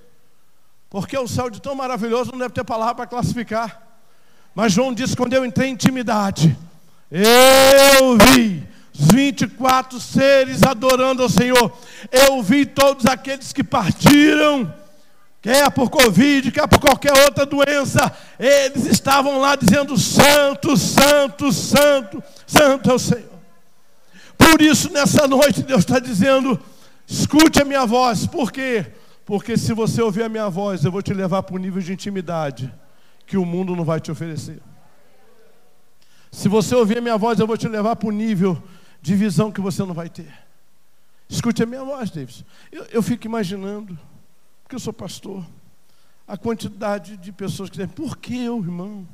[0.90, 3.82] Porque o céu de tão maravilhoso não deve ter palavra para classificar.
[4.54, 6.58] Mas João disse: quando eu entrei em intimidade,
[7.10, 11.72] eu vi os 24 seres adorando ao Senhor.
[12.12, 14.74] Eu vi todos aqueles que partiram
[15.42, 22.24] quer por Covid, quer por qualquer outra doença, eles estavam lá dizendo: Santo, Santo, Santo,
[22.46, 23.40] Santo é o Senhor.
[24.38, 26.60] Por isso, nessa noite, Deus está dizendo:
[27.08, 28.86] escute a minha voz, por quê?
[29.26, 31.94] Porque se você ouvir a minha voz, eu vou te levar para um nível de
[31.94, 32.74] intimidade
[33.28, 34.60] que o mundo não vai te oferecer.
[36.32, 38.62] Se você ouvir a minha voz, eu vou te levar para um nível
[39.02, 40.34] de visão que você não vai ter.
[41.28, 42.44] Escute a minha voz, Davis.
[42.72, 43.98] Eu, eu fico imaginando
[44.64, 45.46] porque eu sou pastor.
[46.28, 49.08] A quantidade de pessoas que dizem, por que eu, irmão?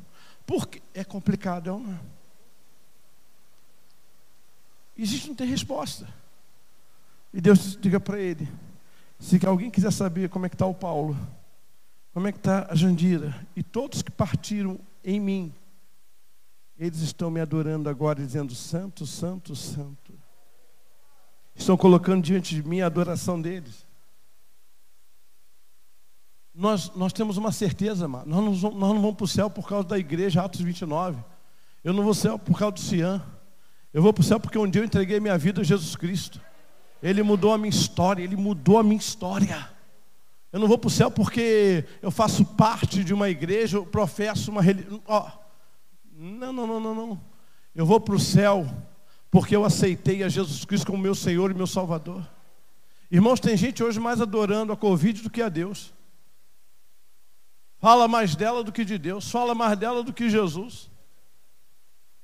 [0.46, 2.00] Porque é complicado, é ou não?
[4.98, 6.08] Existe não tem resposta.
[7.34, 8.48] E Deus diga para ele:
[9.20, 11.18] se alguém quiser saber como é que está o Paulo,
[12.14, 15.54] como é que está a Jandira, e todos que partiram em mim,
[16.78, 20.14] eles estão me adorando agora, dizendo: Santo, Santo, Santo.
[21.56, 23.86] Estão colocando diante de mim a adoração deles
[26.56, 28.26] nós, nós temos uma certeza, mano.
[28.28, 31.22] Nós não, nós não vamos para o céu por causa da igreja, Atos 29.
[31.84, 33.22] Eu não vou para o céu por causa do Cian.
[33.94, 36.40] Eu vou para o céu porque um dia eu entreguei minha vida a Jesus Cristo.
[37.04, 39.70] Ele mudou a minha história, ele mudou a minha história.
[40.52, 44.50] Eu não vou para o céu porque eu faço parte de uma igreja, eu professo
[44.50, 45.02] uma religião.
[45.06, 45.45] Oh.
[46.18, 47.22] Não, não, não, não, não.
[47.76, 48.66] Eu vou para o céu
[49.30, 52.26] porque eu aceitei a Jesus Cristo como meu Senhor e meu Salvador.
[53.12, 55.94] Irmãos, tem gente hoje mais adorando a Covid do que a Deus.
[57.80, 60.90] Fala mais dela do que de Deus, fala mais dela do que Jesus.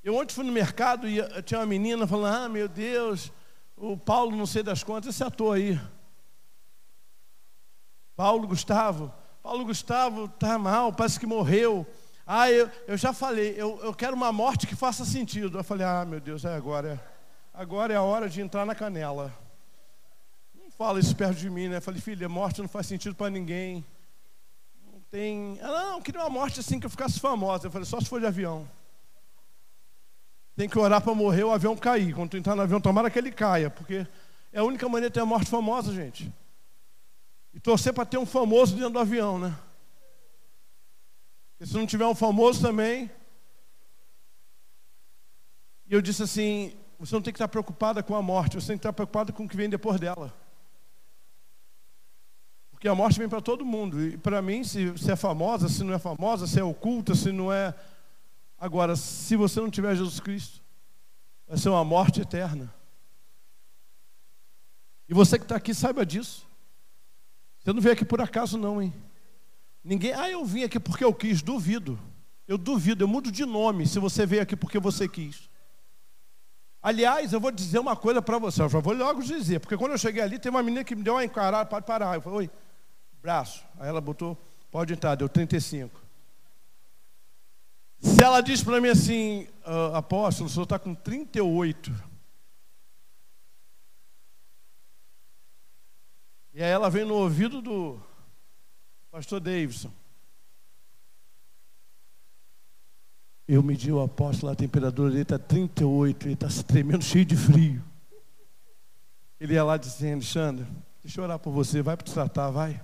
[0.02, 3.30] Eu ontem fui no mercado e tinha uma menina falando: Ah, meu Deus,
[3.76, 5.78] o Paulo, não sei das quantas, esse ator aí.
[8.16, 9.14] Paulo Gustavo.
[9.44, 11.86] Paulo Gustavo está mal, parece que morreu.
[12.34, 15.58] Ah, eu, eu já falei, eu, eu quero uma morte que faça sentido.
[15.58, 17.02] Eu falei: Ah, meu Deus, é agora.
[17.54, 19.34] Agora é a hora de entrar na canela.
[20.56, 21.78] Não fala isso perto de mim, né?
[21.78, 23.84] Eu falei: Filha, morte não faz sentido para ninguém
[25.12, 25.60] tem.
[25.62, 27.68] Ah, não, queria uma morte assim que eu ficasse famosa.
[27.68, 28.68] Eu falei, só se for de avião.
[30.56, 32.16] Tem que orar para morrer o avião cair.
[32.16, 34.08] Quando tu entrar no avião, tomara que ele caia, porque
[34.54, 36.32] é a única maneira de ter uma morte famosa, gente.
[37.54, 39.54] E torcer para ter um famoso dentro do avião, né?
[41.62, 43.08] Porque se não tiver um famoso também.
[45.88, 48.78] E eu disse assim: você não tem que estar preocupada com a morte, você tem
[48.78, 50.34] que estar preocupada com o que vem depois dela.
[52.72, 54.02] Porque a morte vem para todo mundo.
[54.02, 57.32] E para mim, se, se é famosa, se não é famosa, se é oculta, se
[57.32, 57.76] não é.
[58.58, 60.64] Agora, se você não tiver Jesus Cristo,
[61.48, 62.74] vai ser uma morte eterna.
[65.08, 66.44] E você que está aqui, saiba disso.
[67.60, 68.92] Você não veio aqui por acaso, não, hein?
[69.84, 70.14] Ninguém.
[70.14, 71.42] Ah, eu vim aqui porque eu quis.
[71.42, 72.00] Duvido.
[72.48, 73.04] Eu duvido.
[73.04, 75.50] Eu mudo de nome se você veio aqui porque você quis.
[76.82, 78.62] Aliás, eu vou dizer uma coisa para você.
[78.62, 79.60] Eu já vou logo dizer.
[79.60, 81.70] Porque quando eu cheguei ali, tem uma menina que me deu uma encarada.
[81.70, 82.16] Pode parar.
[82.16, 82.50] Eu falei, oi
[83.22, 83.64] braço.
[83.80, 84.36] Aí ela botou,
[84.72, 86.02] pode entrar, deu 35.
[88.02, 91.92] E ela diz para mim assim, ah, apóstolo, o senhor está com 38.
[96.54, 98.02] E aí ela vem no ouvido do
[99.12, 99.92] pastor Davidson.
[103.46, 107.36] Eu medi o apóstolo, a temperatura dele está 38, ele está se tremendo, cheio de
[107.36, 107.84] frio.
[109.38, 110.66] Ele ia lá dizendo, Alexandre,
[111.04, 112.82] deixa eu orar por você, vai para te tratar, vai.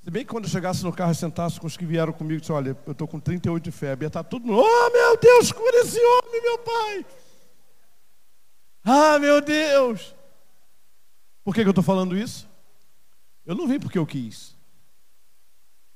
[0.00, 2.40] Se bem que quando eu chegasse no carro e sentasse com os que vieram comigo,
[2.40, 5.50] disse, olha, eu estou com 38 de febre, ia estar tá tudo, oh meu Deus,
[5.50, 7.06] cura esse homem, meu pai.
[8.84, 10.14] Ah, meu Deus.
[11.42, 12.48] Por que, que eu estou falando isso?
[13.44, 14.57] Eu não vim porque eu quis.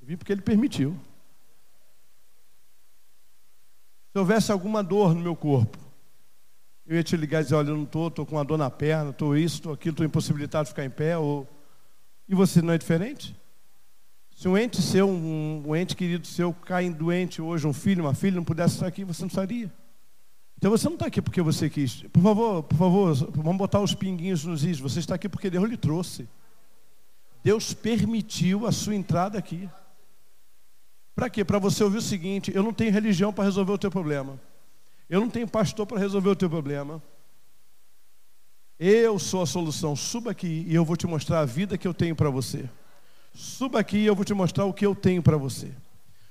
[0.03, 0.99] Eu vim porque ele permitiu.
[4.13, 5.79] Se houvesse alguma dor no meu corpo,
[6.85, 8.69] eu ia te ligar e dizer, olha, eu não estou, estou com uma dor na
[8.69, 11.17] perna, estou isso, estou aquilo, estou impossibilitado de ficar em pé.
[11.17, 11.49] Ou...
[12.29, 13.35] E você não é diferente?
[14.37, 18.13] Se um ente seu, um, um ente querido seu, cai doente hoje, um filho, uma
[18.13, 19.73] filha, não pudesse estar aqui, você não estaria.
[20.59, 22.03] Então você não está aqui porque você quis.
[22.13, 24.81] Por favor, por favor, vamos botar os pinguinhos nos is.
[24.81, 26.29] Você está aqui porque Deus lhe trouxe.
[27.45, 29.69] Deus permitiu a sua entrada aqui.
[31.15, 31.45] Para quê?
[31.45, 34.41] Para você ouvir o seguinte: eu não tenho religião para resolver o teu problema.
[35.09, 37.03] Eu não tenho pastor para resolver o teu problema.
[38.79, 39.95] Eu sou a solução.
[39.95, 42.69] Suba aqui e eu vou te mostrar a vida que eu tenho para você.
[43.35, 45.71] Suba aqui e eu vou te mostrar o que eu tenho para você.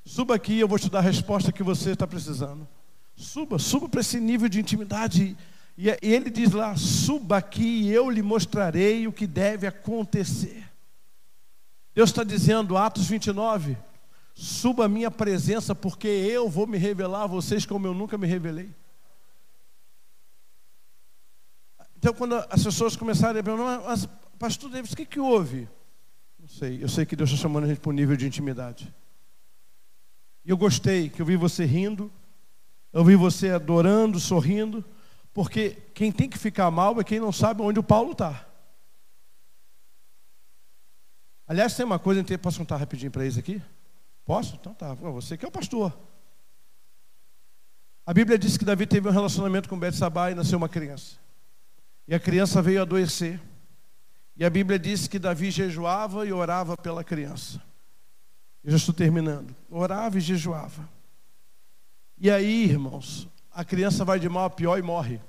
[0.04, 2.68] Suba aqui e eu vou te dar a resposta que você está precisando.
[3.16, 5.38] Suba, suba para esse nível de intimidade.
[5.78, 10.64] E ele diz lá: suba aqui e eu lhe mostrarei o que deve acontecer.
[11.94, 13.78] Deus está dizendo, Atos 29,
[14.34, 18.28] Suba a minha presença, porque eu vou me revelar a vocês como eu nunca me
[18.28, 18.74] revelei.
[21.98, 24.08] Então, quando as pessoas começarem a perguntar, mas,
[24.40, 25.70] pastor Davis, o que, que houve?
[26.40, 28.92] Não sei, eu sei que Deus está chamando a gente para um nível de intimidade.
[30.44, 32.12] E eu gostei que eu vi você rindo,
[32.92, 34.84] eu vi você adorando, sorrindo,
[35.32, 38.48] porque quem tem que ficar mal é quem não sabe onde o Paulo está.
[41.48, 43.62] Aliás, tem uma coisa, posso contar rapidinho para eles aqui?
[44.32, 44.56] Posso?
[44.56, 44.94] Então tá.
[44.94, 45.92] Você que é o pastor.
[48.06, 51.18] A Bíblia diz que Davi teve um relacionamento com Betsabá e nasceu uma criança.
[52.08, 53.42] E a criança veio adoecer.
[54.38, 57.62] E a Bíblia diz que Davi jejuava e orava pela criança.
[58.64, 59.54] Eu já estou terminando.
[59.70, 60.88] Orava e jejuava.
[62.18, 65.20] E aí, irmãos, a criança vai de mal a pior e morre.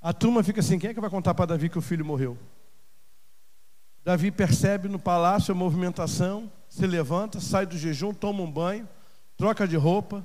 [0.00, 2.36] A turma fica assim: quem é que vai contar para Davi que o filho morreu?
[4.02, 8.88] Davi percebe no palácio a movimentação, se levanta, sai do jejum, toma um banho,
[9.36, 10.24] troca de roupa,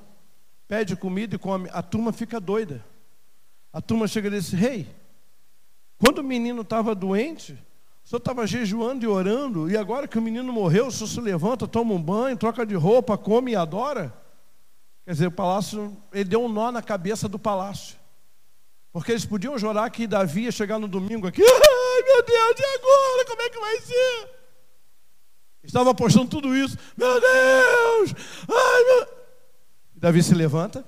[0.68, 1.68] pede comida e come.
[1.72, 2.82] A turma fica doida.
[3.72, 4.96] A turma chega e diz: Rei, hey,
[5.98, 7.52] quando o menino estava doente,
[8.04, 11.20] o senhor estava jejuando e orando, e agora que o menino morreu, o senhor se
[11.20, 14.14] levanta, toma um banho, troca de roupa, come e adora?
[15.04, 17.96] Quer dizer, o palácio, ele deu um nó na cabeça do palácio.
[18.92, 22.78] Porque eles podiam jurar que Davi ia chegar no domingo aqui, ai meu Deus, e
[22.78, 23.24] agora?
[23.26, 24.35] Como é que vai ser?
[25.66, 26.78] Estava apostando tudo isso.
[26.96, 28.14] Meu Deus!
[28.48, 29.16] Ai, meu...
[29.94, 30.84] Davi se levanta,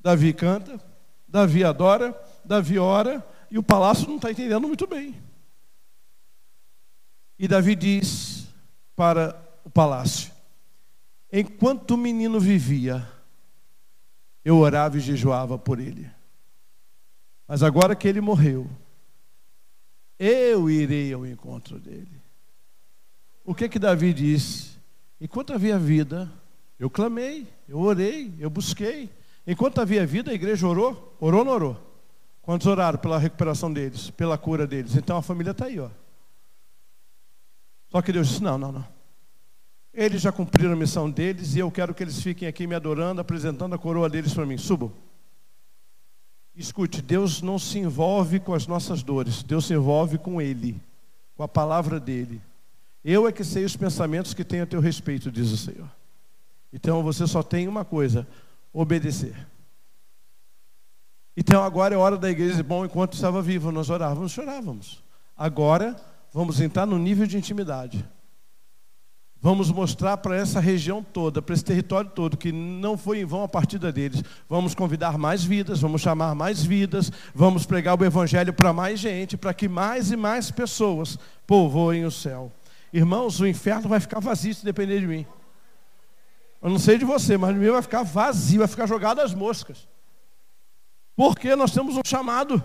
[0.00, 0.78] Davi canta,
[1.26, 5.14] Davi adora, Davi ora, e o palácio não está entendendo muito bem.
[7.38, 8.48] E Davi diz
[8.94, 10.32] para o palácio:
[11.32, 13.06] Enquanto o menino vivia,
[14.44, 16.10] eu orava e jejuava por ele.
[17.46, 18.68] Mas agora que ele morreu,
[20.18, 22.15] eu irei ao encontro dele.
[23.46, 24.72] O que que Davi disse?
[25.20, 26.28] Enquanto havia vida,
[26.80, 29.08] eu clamei, eu orei, eu busquei.
[29.46, 31.16] Enquanto havia vida, a igreja orou?
[31.20, 31.80] Orou ou não orou?
[32.42, 34.96] Quantos oraram pela recuperação deles, pela cura deles?
[34.96, 35.88] Então a família está aí, ó.
[37.88, 38.88] Só que Deus disse: não, não, não.
[39.94, 43.20] Eles já cumpriram a missão deles e eu quero que eles fiquem aqui me adorando,
[43.20, 44.58] apresentando a coroa deles para mim.
[44.58, 44.92] Subam.
[46.54, 50.80] Escute, Deus não se envolve com as nossas dores, Deus se envolve com Ele,
[51.36, 52.40] com a palavra dEle.
[53.08, 55.88] Eu é que sei os pensamentos que tenho a teu respeito, diz o Senhor.
[56.72, 58.26] Então você só tem uma coisa:
[58.72, 59.46] obedecer.
[61.36, 65.04] Então agora é hora da igreja, bom, enquanto estava vivo, nós orávamos, chorávamos.
[65.36, 65.94] Agora
[66.32, 68.04] vamos entrar no nível de intimidade.
[69.40, 73.44] Vamos mostrar para essa região toda, para esse território todo, que não foi em vão
[73.44, 74.24] a partida deles.
[74.48, 79.36] Vamos convidar mais vidas, vamos chamar mais vidas, vamos pregar o Evangelho para mais gente,
[79.36, 82.50] para que mais e mais pessoas povoem o céu.
[82.92, 85.26] Irmãos, o inferno vai ficar vazio se depender de mim.
[86.62, 89.34] Eu não sei de você, mas o meu vai ficar vazio, vai ficar jogado às
[89.34, 89.88] moscas.
[91.14, 92.62] Porque nós temos um chamado.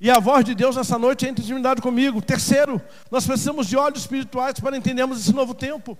[0.00, 2.22] E a voz de Deus nessa noite em intimidade comigo.
[2.22, 2.80] Terceiro,
[3.10, 5.96] nós precisamos de olhos espirituais para entendermos esse novo tempo.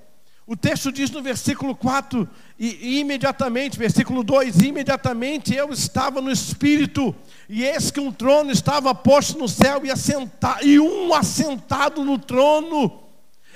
[0.47, 2.29] O texto diz no versículo 4,
[2.59, 7.15] e, e imediatamente, versículo 2, imediatamente eu estava no Espírito,
[7.49, 12.19] e eis que um trono estava posto no céu e, assenta, e um assentado no
[12.19, 13.10] trono.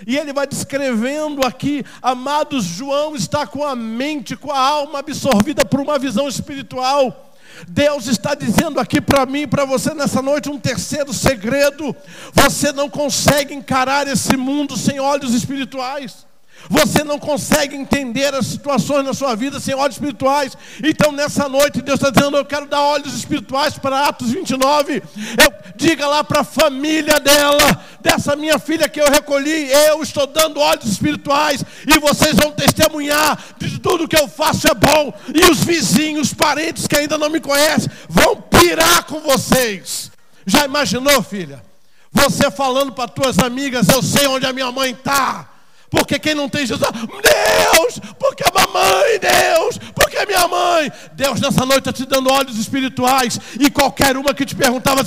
[0.06, 5.64] E ele vai descrevendo aqui, amados, João está com a mente, com a alma absorvida
[5.64, 7.32] por uma visão espiritual.
[7.68, 11.94] Deus está dizendo aqui para mim e para você nessa noite um terceiro segredo:
[12.32, 16.26] você não consegue encarar esse mundo sem olhos espirituais.
[16.68, 20.56] Você não consegue entender as situações na sua vida sem olhos espirituais.
[20.82, 24.94] Então, nessa noite, Deus está dizendo: Eu quero dar olhos espirituais para Atos 29.
[24.96, 29.70] Eu, diga lá para a família dela, dessa minha filha que eu recolhi.
[29.88, 31.62] Eu estou dando olhos espirituais.
[31.86, 35.12] E vocês vão testemunhar de tudo que eu faço é bom.
[35.34, 40.10] E os vizinhos, parentes que ainda não me conhecem, vão pirar com vocês.
[40.46, 41.62] Já imaginou, filha?
[42.10, 45.53] Você falando para tuas amigas: Eu sei onde a minha mãe está.
[45.94, 50.92] Porque quem não tem Jesus, Deus, porque a mamãe, Deus, porque minha mãe.
[51.12, 53.38] Deus nessa noite está te dando olhos espirituais.
[53.60, 55.02] E qualquer uma que te perguntava,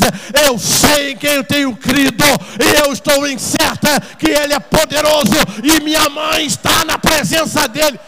[0.48, 4.60] eu sei em quem eu tenho crido, e eu estou em certa que Ele é
[4.60, 8.00] poderoso, e minha mãe está na presença dEle.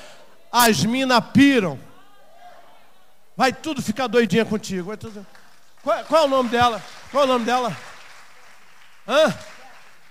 [0.50, 1.78] As minas piram.
[3.36, 4.96] Vai tudo ficar doidinha contigo.
[4.96, 5.28] Tudo...
[5.84, 6.82] Qual, qual, é o nome dela?
[7.12, 7.76] Qual é o nome dela?
[9.06, 9.34] Hã?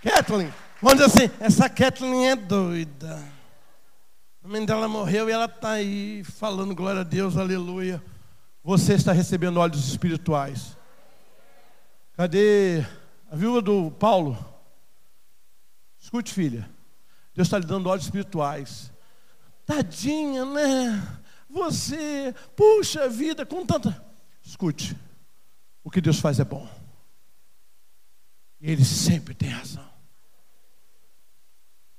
[0.04, 0.52] Kathleen.
[0.80, 3.20] Vamos dizer assim, essa Kathleen é doida.
[4.44, 8.02] A mãe dela morreu e ela está aí falando glória a Deus, aleluia.
[8.62, 10.76] Você está recebendo olhos espirituais.
[12.12, 12.84] Cadê
[13.28, 14.38] a viúva do Paulo?
[15.98, 16.70] Escute, filha.
[17.34, 18.92] Deus está lhe dando olhos espirituais.
[19.66, 21.18] Tadinha, né?
[21.50, 24.00] Você, puxa vida, com tanta.
[24.44, 24.96] Escute.
[25.82, 26.68] O que Deus faz é bom.
[28.60, 29.97] E Ele sempre tem razão.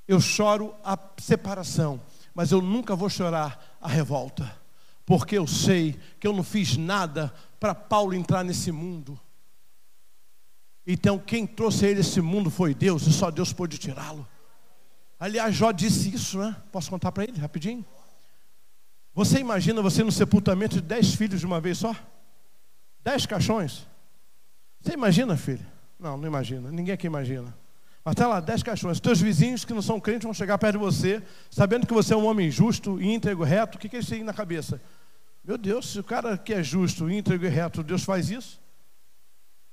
[0.10, 2.02] Eu choro a separação,
[2.34, 4.52] mas eu nunca vou chorar a revolta,
[5.06, 9.20] porque eu sei que eu não fiz nada para Paulo entrar nesse mundo.
[10.84, 14.28] Então, quem trouxe ele esse mundo foi Deus, e só Deus pôde tirá-lo.
[15.20, 16.56] Aliás, Jó disse isso, né?
[16.72, 17.86] Posso contar para ele rapidinho?
[19.14, 21.96] Você imagina você no sepultamento de dez filhos de uma vez só?
[23.04, 23.86] Dez caixões?
[24.82, 25.68] Você imagina, filho?
[26.00, 26.72] Não, não imagina.
[26.72, 27.56] Ninguém aqui imagina.
[28.04, 29.00] Até lá, dez caixões.
[29.00, 31.22] Teus vizinhos que não são crentes vão chegar perto de você,
[31.52, 33.78] sabendo que você é um homem justo, íntegro, reto.
[33.78, 34.82] O que, que eles têm na cabeça?
[35.44, 38.62] Meu Deus, se o cara que é justo, íntegro e reto, Deus faz isso?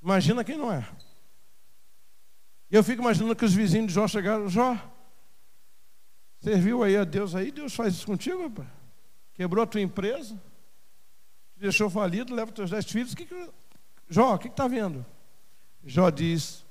[0.03, 0.87] Imagina quem não é.
[2.71, 4.77] E eu fico imaginando que os vizinhos de Jó chegaram, Jó,
[6.41, 8.53] serviu aí a Deus aí, Deus faz isso contigo?
[9.35, 10.35] Quebrou a tua empresa,
[11.55, 13.15] te deixou falido, leva os teus dez filhos.
[13.15, 13.51] Que que...
[14.09, 15.07] Jó, o que está vendo?
[15.85, 16.66] Jó diz,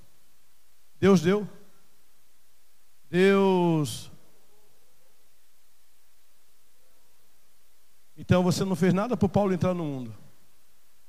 [1.00, 1.48] Deus deu.
[3.10, 4.12] Deus.
[8.18, 10.16] Então você não fez nada para o Paulo entrar no mundo.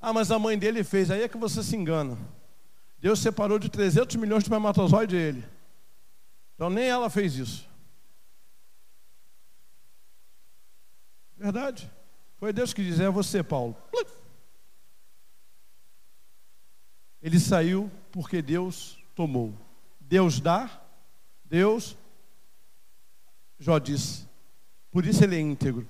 [0.01, 1.11] Ah, mas a mãe dele fez.
[1.11, 2.19] Aí é que você se engana.
[2.99, 5.45] Deus separou de 300 milhões de espermatozoide ele.
[6.55, 7.69] Então nem ela fez isso.
[11.37, 11.91] Verdade.
[12.39, 13.77] Foi Deus que disse, é você, Paulo.
[17.23, 19.66] Ele saiu porque Deus tomou.
[20.09, 20.71] Deus dá,
[21.45, 21.97] Deus.
[23.59, 24.27] Jó diz,
[24.91, 25.87] por isso ele é íntegro.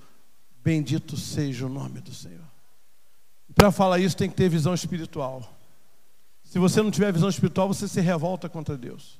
[0.63, 2.45] Bendito seja o nome do Senhor.
[3.55, 5.53] Para falar isso tem que ter visão espiritual.
[6.43, 9.19] Se você não tiver visão espiritual, você se revolta contra Deus.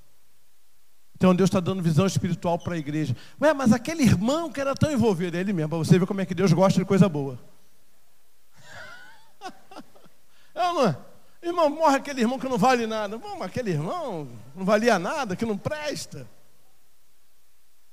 [1.16, 3.16] Então Deus está dando visão espiritual para a igreja.
[3.42, 6.22] Ué, mas aquele irmão que era tão envolvido, é ele mesmo, para você ver como
[6.22, 7.40] é que Deus gosta de coisa boa.
[10.54, 11.07] é ou não é?
[11.42, 13.18] Irmão, morre aquele irmão que não vale nada.
[13.18, 16.28] Vamos, aquele irmão não valia nada, que não presta.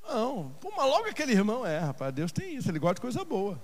[0.02, 3.24] Não, pô, mas logo aquele irmão é, rapaz, Deus tem isso, ele gosta de coisa
[3.24, 3.62] boa.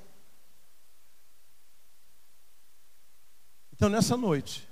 [3.73, 4.69] Então nessa noite,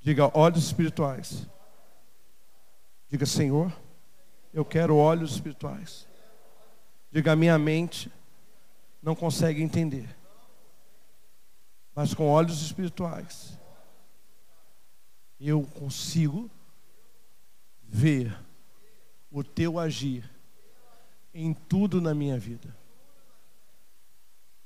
[0.00, 1.46] diga olhos espirituais.
[3.08, 3.72] Diga, Senhor,
[4.52, 6.06] eu quero olhos espirituais.
[7.10, 8.12] Diga, minha mente
[9.02, 10.14] não consegue entender.
[11.94, 13.58] Mas com olhos espirituais
[15.40, 16.50] eu consigo
[17.82, 18.36] ver
[19.30, 20.28] o teu agir
[21.32, 22.76] em tudo na minha vida.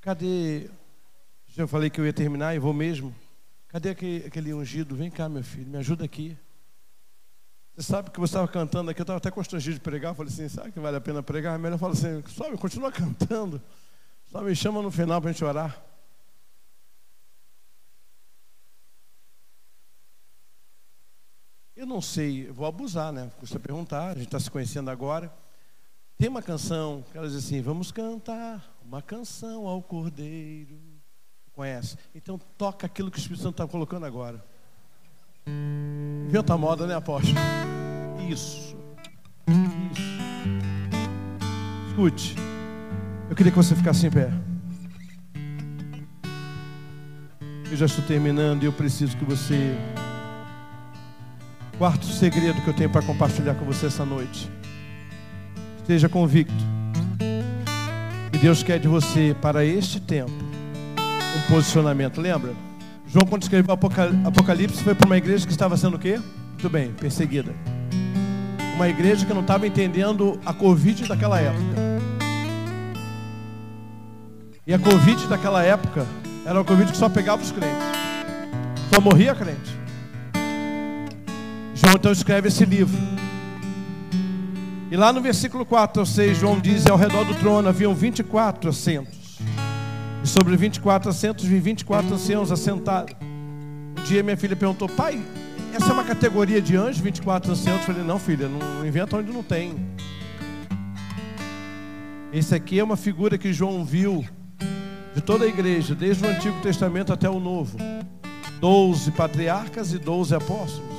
[0.01, 0.71] Cadê?
[1.49, 3.15] Já falei que eu ia terminar e vou mesmo.
[3.69, 4.97] Cadê aquele, aquele ungido?
[4.97, 6.37] Vem cá, meu filho, me ajuda aqui.
[7.75, 10.15] Você sabe que você estava cantando aqui, eu estava até constrangido de pregar.
[10.15, 11.59] Falei assim: sabe que vale a pena pregar?
[11.59, 13.63] Melhor falar assim: sobe, continua cantando.
[14.27, 15.92] Só me chama no final para a gente orar.
[21.93, 23.31] Não sei, vou abusar, né?
[23.39, 25.31] Custa perguntar, a gente está se conhecendo agora.
[26.17, 30.81] Tem uma canção que ela diz assim: Vamos cantar uma canção ao Cordeiro.
[31.53, 31.99] Conhece?
[32.15, 34.43] Então toca aquilo que o Espírito Santo está colocando agora.
[36.27, 37.37] Inventa a moda, né, apóstolo?
[38.27, 38.75] Isso.
[39.93, 40.03] Isso.
[41.89, 42.35] Escute.
[43.29, 44.31] Eu queria que você ficasse em pé.
[47.71, 49.77] Eu já estou terminando e eu preciso que você.
[51.83, 54.49] Quarto segredo que eu tenho para compartilhar com você essa noite.
[55.79, 56.55] Esteja convicto.
[58.33, 62.21] E Deus quer de você para este tempo um posicionamento.
[62.21, 62.53] Lembra?
[63.09, 66.21] João, quando escreveu Apocalipse, foi para uma igreja que estava sendo o quê?
[66.51, 67.53] Muito bem, perseguida.
[68.77, 71.83] Uma igreja que não estava entendendo a Covid daquela época.
[74.65, 76.07] E a Covid daquela época
[76.47, 77.77] era uma Covid que só pegava os crentes.
[78.95, 79.82] Só morria crente.
[81.83, 82.97] João então escreve esse livro.
[84.89, 88.71] E lá no versículo 4 ou 6, João diz: Ao redor do trono haviam 24
[88.71, 89.39] assentos.
[90.23, 93.17] E sobre 24 assentos vi 24 anciãos assentados.
[93.21, 95.21] Um dia minha filha perguntou: Pai,
[95.75, 97.81] essa é uma categoria de anjos, 24 anciãos?
[97.81, 99.75] Eu falei: Não, filha, não inventa onde não tem.
[102.33, 104.25] Esse aqui é uma figura que João viu
[105.17, 107.77] de toda a igreja, desde o Antigo Testamento até o Novo.
[108.61, 110.92] Doze patriarcas e doze apóstolos.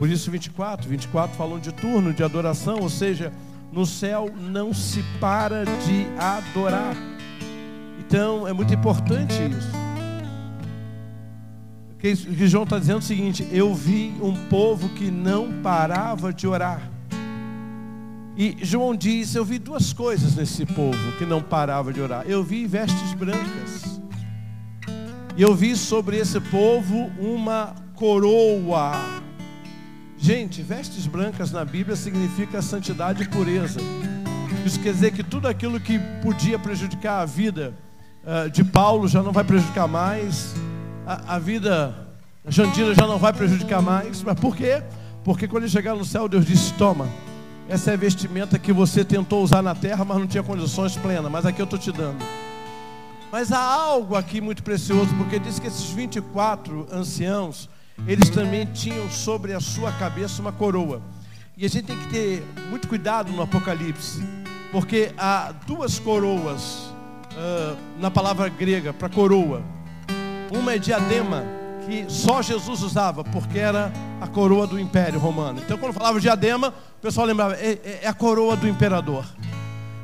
[0.00, 3.30] Por isso 24, 24 falam de turno, de adoração, ou seja,
[3.70, 6.96] no céu não se para de adorar.
[7.98, 9.70] Então é muito importante isso.
[11.92, 16.32] O que João está dizendo é o seguinte: eu vi um povo que não parava
[16.32, 16.80] de orar.
[18.38, 22.24] E João diz: Eu vi duas coisas nesse povo que não parava de orar.
[22.26, 24.00] Eu vi vestes brancas.
[25.36, 28.92] E eu vi sobre esse povo uma coroa.
[30.20, 33.80] Gente, vestes brancas na Bíblia significa santidade e pureza.
[34.64, 37.74] Isso quer dizer que tudo aquilo que podia prejudicar a vida
[38.22, 40.54] uh, de Paulo já não vai prejudicar mais.
[41.06, 41.96] A, a vida
[42.44, 44.22] da Jandira já não vai prejudicar mais.
[44.22, 44.82] Mas por quê?
[45.24, 47.08] Porque quando ele chegar no céu, Deus disse: Toma
[47.70, 51.30] essa é a vestimenta que você tentou usar na terra, mas não tinha condições plenas.
[51.30, 52.18] Mas aqui eu estou te dando.
[53.30, 57.70] Mas há algo aqui muito precioso, porque diz que esses 24 anciãos,
[58.06, 61.02] eles também tinham sobre a sua cabeça uma coroa.
[61.56, 64.22] E a gente tem que ter muito cuidado no Apocalipse,
[64.72, 66.90] porque há duas coroas
[67.32, 69.62] uh, na palavra grega para coroa.
[70.50, 71.44] Uma é diadema,
[71.86, 75.60] que só Jesus usava, porque era a coroa do Império Romano.
[75.62, 79.24] Então, quando falava diadema, o pessoal lembrava, é, é, é a coroa do imperador.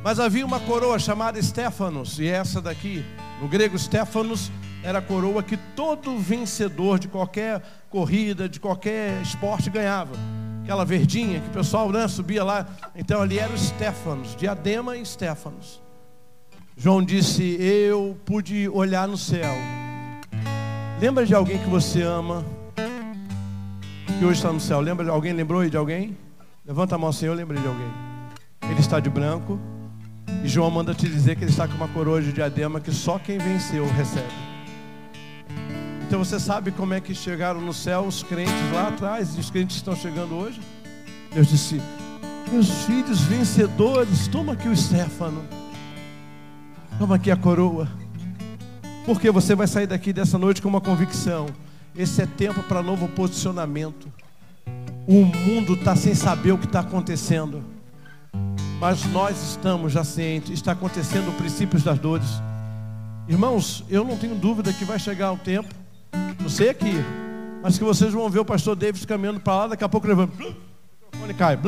[0.04, 3.04] Mas havia uma coroa chamada Stefanos, e essa daqui,
[3.40, 7.60] no grego Stefanos, era a coroa que todo vencedor de qualquer
[7.96, 10.14] corrida, de qualquer esporte ganhava.
[10.62, 12.66] Aquela verdinha que o pessoal né, subia lá.
[12.94, 15.80] Então ali era o Stefanos, diadema e Stefanos.
[16.76, 19.54] João disse: Eu pude olhar no céu.
[21.00, 22.44] Lembra de alguém que você ama,
[24.18, 24.80] que hoje está no céu?
[24.80, 25.32] Lembra de alguém?
[25.32, 26.18] Lembrou de alguém?
[26.66, 27.90] Levanta a mão eu lembrei de alguém.
[28.68, 29.58] Ele está de branco.
[30.44, 33.18] E João manda te dizer que ele está com uma coroa de diadema que só
[33.18, 34.55] quem venceu recebe.
[36.06, 39.50] Então você sabe como é que chegaram no céu os crentes lá atrás e os
[39.50, 40.60] crentes estão chegando hoje?
[41.34, 41.82] Deus disse:
[42.50, 45.44] Meus filhos vencedores, toma aqui o Stefano.
[46.96, 47.88] Toma aqui a coroa.
[49.04, 51.46] Porque você vai sair daqui dessa noite com uma convicção.
[51.94, 54.06] Esse é tempo para novo posicionamento.
[55.08, 57.64] O mundo está sem saber o que está acontecendo.
[58.80, 62.28] Mas nós estamos já cientes, está acontecendo princípios das dores.
[63.28, 65.74] Irmãos, eu não tenho dúvida que vai chegar um tempo,
[66.40, 66.94] não sei aqui,
[67.62, 70.32] mas que vocês vão ver o pastor Davis caminhando para lá, daqui a pouco levando,
[70.32, 71.58] o microfone cai.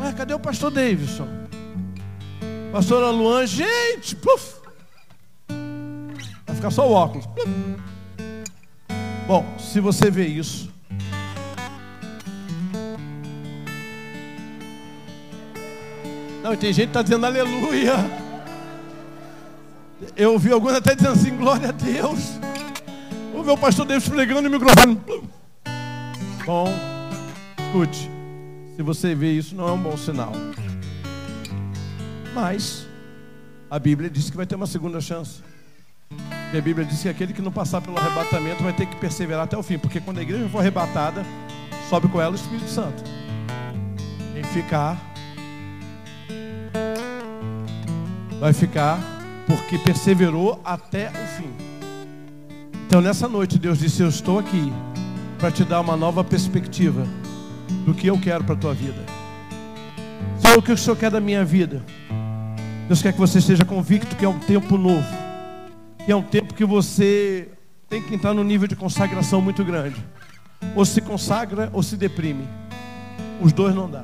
[0.00, 1.28] Ué, cadê o pastor Davidson?
[2.72, 4.60] Pastora Luan, gente, puf!
[6.46, 7.28] Vai ficar só o óculos.
[9.26, 10.70] Bom, se você vê isso,
[16.42, 17.94] Não, tem gente que está dizendo aleluia.
[20.16, 22.40] Eu ouvi alguns até dizendo assim, glória a Deus.
[23.50, 24.96] O meu pastor Deus pregando o microfone.
[26.46, 26.72] Bom,
[27.58, 28.08] escute.
[28.76, 30.30] Se você vê isso, não é um bom sinal.
[32.32, 32.86] Mas
[33.68, 35.42] a Bíblia diz que vai ter uma segunda chance.
[36.54, 39.42] E a Bíblia diz que aquele que não passar pelo arrebatamento vai ter que perseverar
[39.42, 41.26] até o fim, porque quando a igreja for arrebatada,
[41.88, 43.02] sobe com ela o Espírito Santo.
[44.32, 44.96] Quem ficar
[48.38, 48.96] vai ficar
[49.48, 51.69] porque perseverou até o fim.
[52.90, 54.72] Então nessa noite Deus disse: Eu estou aqui
[55.38, 57.06] para te dar uma nova perspectiva
[57.86, 59.00] do que eu quero para a tua vida.
[60.38, 61.84] Se Senhor, o que o Senhor quer da minha vida?
[62.88, 65.06] Deus quer que você esteja convicto que é um tempo novo,
[66.04, 67.52] que é um tempo que você
[67.88, 70.04] tem que entrar num nível de consagração muito grande.
[70.74, 72.48] Ou se consagra ou se deprime.
[73.40, 74.02] Os dois não dá.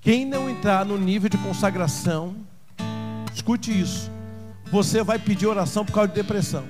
[0.00, 2.34] Quem não entrar no nível de consagração,
[3.32, 4.10] escute isso.
[4.72, 6.64] Você vai pedir oração por causa de depressão.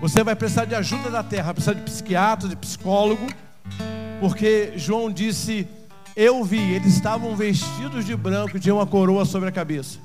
[0.00, 3.26] Você vai precisar de ajuda da terra, precisar de psiquiatra, de psicólogo,
[4.18, 5.68] porque João disse:
[6.16, 9.98] Eu vi, eles estavam vestidos de branco e tinham uma coroa sobre a cabeça.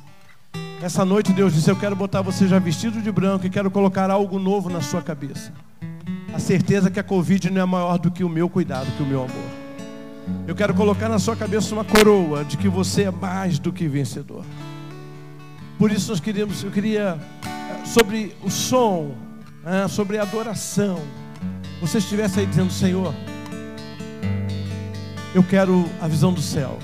[0.82, 4.12] Essa noite Deus disse: Eu quero botar você já vestido de branco e quero colocar
[4.12, 5.54] algo novo na sua cabeça.
[6.34, 9.06] A certeza que a Covid não é maior do que o meu cuidado, que o
[9.06, 9.66] meu amor.
[10.46, 13.88] Eu quero colocar na sua cabeça uma coroa de que você é mais do que
[13.88, 14.44] vencedor.
[15.80, 17.18] Por isso nós queríamos, eu queria
[17.86, 19.16] sobre o som,
[19.66, 21.02] né, sobre adoração.
[21.82, 23.14] Você estivesse aí dizendo, Senhor,
[25.34, 26.78] eu quero a visão do céu,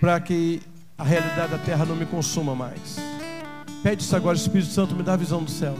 [0.00, 0.62] para que
[0.96, 2.96] a realidade da terra não me consuma mais.
[3.82, 5.76] Pede isso agora, Espírito Santo, me dá a visão do céu.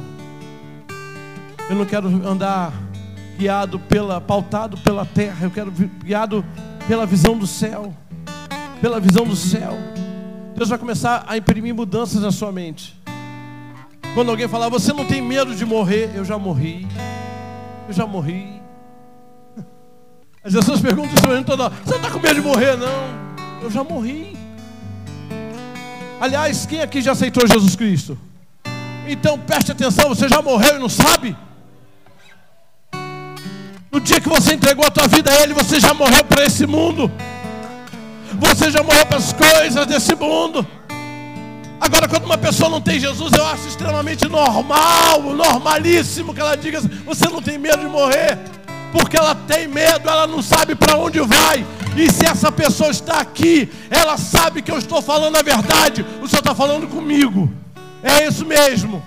[1.70, 2.72] Eu não quero andar
[3.38, 6.44] guiado pela, pautado pela terra, eu quero guiado
[6.86, 7.94] pela visão do céu.
[8.80, 9.72] Pela visão do céu.
[10.56, 13.01] Deus vai começar a imprimir mudanças na sua mente.
[14.14, 16.86] Quando alguém falar, você não tem medo de morrer, eu já morri.
[17.88, 18.60] Eu já morri.
[20.44, 22.76] As pessoas perguntam isso toda hora, você não está com medo de morrer?
[22.76, 24.36] Não, eu já morri.
[26.20, 28.18] Aliás, quem aqui já aceitou Jesus Cristo?
[29.06, 31.36] Então preste atenção, você já morreu e não sabe?
[33.90, 36.66] No dia que você entregou a tua vida a Ele, você já morreu para esse
[36.66, 37.10] mundo.
[38.34, 40.66] Você já morreu para as coisas desse mundo.
[41.82, 46.78] Agora, quando uma pessoa não tem Jesus, eu acho extremamente normal, normalíssimo que ela diga
[46.78, 48.38] assim, você não tem medo de morrer.
[48.92, 51.66] Porque ela tem medo, ela não sabe para onde vai.
[51.96, 56.06] E se essa pessoa está aqui, ela sabe que eu estou falando a verdade.
[56.22, 57.52] O Senhor está falando comigo.
[58.00, 59.02] É isso mesmo.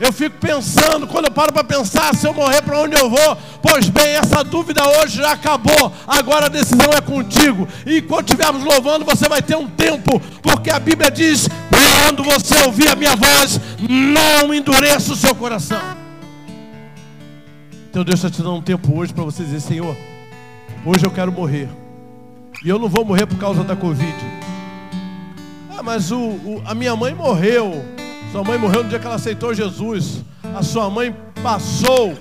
[0.00, 3.36] Eu fico pensando, quando eu paro para pensar, se eu morrer, para onde eu vou?
[3.62, 5.92] Pois bem, essa dúvida hoje já acabou.
[6.06, 7.68] Agora a decisão é contigo.
[7.86, 12.64] E quando estivermos louvando, você vai ter um tempo, porque a Bíblia diz: quando você
[12.64, 15.80] ouvir a minha voz, não endureça o seu coração.
[17.88, 19.96] Então Deus está te dando um tempo hoje para você dizer: Senhor,
[20.84, 21.68] hoje eu quero morrer.
[22.64, 24.14] E eu não vou morrer por causa da Covid.
[25.70, 27.93] Ah, mas o, o a minha mãe morreu.
[28.34, 30.24] Sua mãe morreu no dia que ela aceitou Jesus.
[30.56, 32.18] A sua mãe passou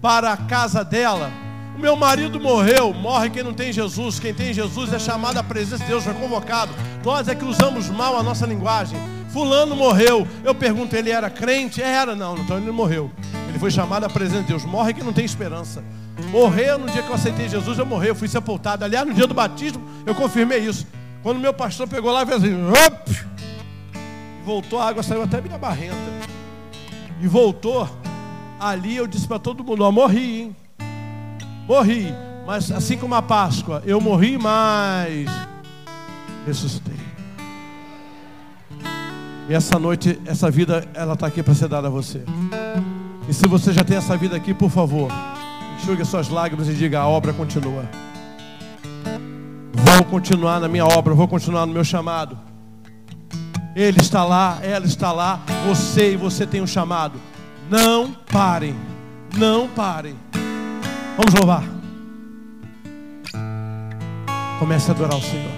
[0.00, 1.28] para a casa dela.
[1.76, 2.94] O meu marido morreu.
[2.94, 4.20] Morre quem não tem Jesus.
[4.20, 6.72] Quem tem Jesus é chamado à presença de Deus, foi convocado.
[7.04, 8.96] Nós é que usamos mal a nossa linguagem.
[9.30, 10.24] Fulano morreu.
[10.44, 11.82] Eu pergunto, ele era crente?
[11.82, 13.10] Era, não, então ele não morreu.
[13.48, 14.64] Ele foi chamado à presença de Deus.
[14.64, 15.82] Morre quem não tem esperança.
[16.30, 18.84] Morreu no dia que eu aceitei Jesus, eu morri, eu fui sepultado.
[18.84, 20.86] Aliás, no dia do batismo, eu confirmei isso.
[21.24, 23.33] Quando meu pastor pegou lá e fez assim, Op!
[24.44, 25.96] Voltou, a água saiu até minha barrenta.
[27.20, 27.88] E voltou.
[28.60, 30.56] Ali eu disse para todo mundo: Ó, morri, hein?
[31.66, 32.12] Morri.
[32.46, 35.26] Mas assim como a Páscoa, eu morri, mas
[36.46, 36.94] ressuscitei.
[39.48, 42.22] E essa noite, essa vida, ela está aqui para ser dada a você.
[43.28, 45.10] E se você já tem essa vida aqui, por favor,
[45.76, 47.88] enxugue suas lágrimas e diga: a obra continua.
[49.72, 52.38] Vou continuar na minha obra, vou continuar no meu chamado.
[53.74, 57.20] Ele está lá, ela está lá, você e você tem um chamado.
[57.68, 58.76] Não parem,
[59.36, 60.16] não parem.
[61.16, 61.64] Vamos louvar.
[64.58, 65.52] Comece a adorar o Senhor.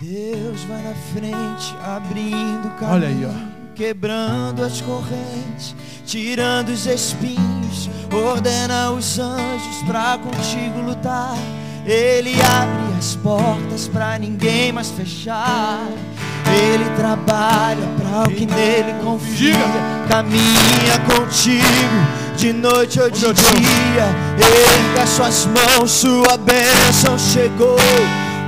[0.00, 2.94] Deus vai na frente, abrindo caminho.
[2.94, 5.74] Olha aí, ó quebrando as correntes,
[6.06, 11.36] tirando os espinhos, ordena os anjos para contigo lutar.
[11.84, 15.80] Ele abre as portas para ninguém mais fechar.
[16.46, 19.56] Ele trabalha para o que nele confia.
[20.08, 24.06] Caminha contigo de noite ou de dia.
[24.38, 27.76] Erga suas mãos, sua bênção chegou.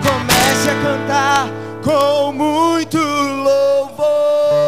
[0.02, 1.48] Comece a cantar
[1.82, 4.63] com muito louvor.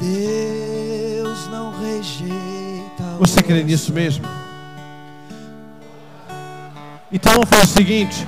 [0.00, 1.48] Deus
[1.80, 4.24] rejeita crê nisso mesmo?
[7.12, 8.26] Então vamos fazer o seguinte.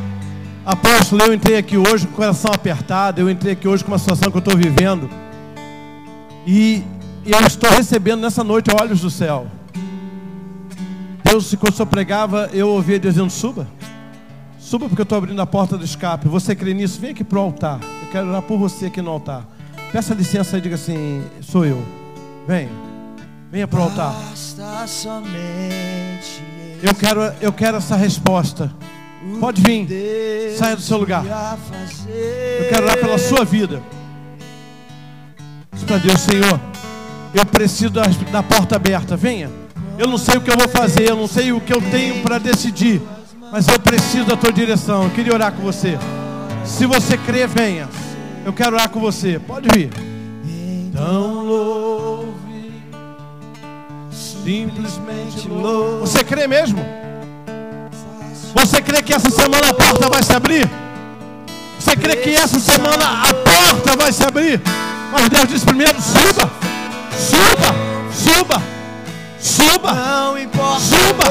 [0.65, 3.99] Apóstolo, eu entrei aqui hoje com o coração apertado, eu entrei aqui hoje com uma
[3.99, 5.09] situação que eu estou vivendo.
[6.47, 6.83] E
[7.33, 9.47] eu estou recebendo nessa noite olhos do céu.
[11.25, 13.67] Deus, quando o senhor pregava, eu ouvia dizendo: suba.
[14.59, 16.29] Suba porque eu estou abrindo a porta do escape.
[16.29, 17.01] Você crê nisso?
[17.01, 17.81] Vem aqui para o altar.
[18.03, 19.47] Eu quero orar por você aqui no altar.
[19.93, 21.83] Peça licença e diga assim: sou eu.
[22.47, 22.71] Venha.
[23.51, 24.15] Venha para o altar.
[26.83, 28.73] Eu quero, eu quero essa resposta.
[29.41, 29.87] Pode vir.
[30.57, 31.25] Saia do seu lugar.
[32.59, 33.83] Eu quero orar pela sua vida.
[35.73, 36.76] Diz para Deus, Senhor.
[37.37, 39.15] Eu preciso da, porta aberta.
[39.15, 39.51] Venha.
[39.99, 41.11] Eu não sei o que eu vou fazer.
[41.11, 43.03] Eu não sei o que eu tenho para decidir.
[43.53, 45.05] Mas eu preciso da tua direção.
[45.05, 45.99] Eu queria orar com você.
[46.65, 47.91] Se você crê, venha.
[48.43, 49.39] Eu quero orar com você.
[49.39, 49.91] Pode vir.
[50.47, 52.73] Então louve.
[54.11, 56.01] Simplesmente louve.
[56.01, 56.83] Você crê mesmo?
[58.55, 60.67] Você crê que essa semana a porta vai se abrir?
[61.79, 64.63] Você crê que essa semana a porta vai se abrir?
[65.13, 66.51] Mas Deus diz primeiro: suba,
[67.19, 67.75] suba,
[68.13, 68.63] suba,
[69.41, 71.25] suba, não importa, suba,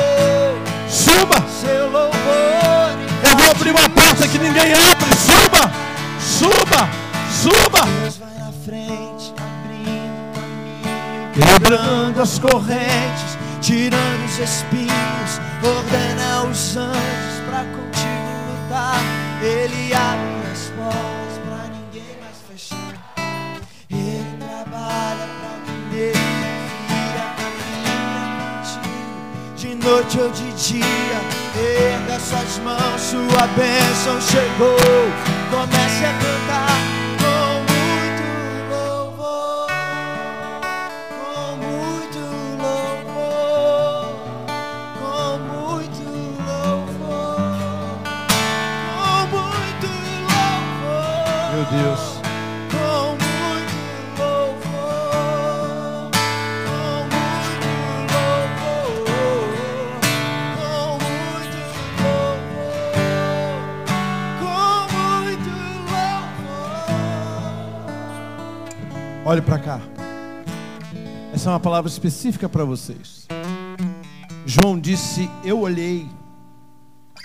[0.90, 1.46] suba.
[1.62, 2.92] Seu louvor,
[3.24, 5.16] Eu vou abrir uma porta que ninguém abre.
[5.16, 5.72] Suba,
[6.20, 6.90] suba,
[7.42, 7.86] suba.
[8.02, 10.16] Deus vai na frente, abrindo
[11.34, 19.02] quebrando as correntes, tirando os espinhos ordena os anjos para contigo lutar.
[19.42, 20.05] Ele abre
[29.86, 30.86] noite ou de dia.
[31.56, 34.76] Erga suas mãos, sua bênção chegou.
[35.52, 36.85] Comece a cantar.
[69.28, 69.82] Olhe para cá.
[71.34, 73.28] Essa é uma palavra específica para vocês.
[74.46, 76.08] João disse: Eu olhei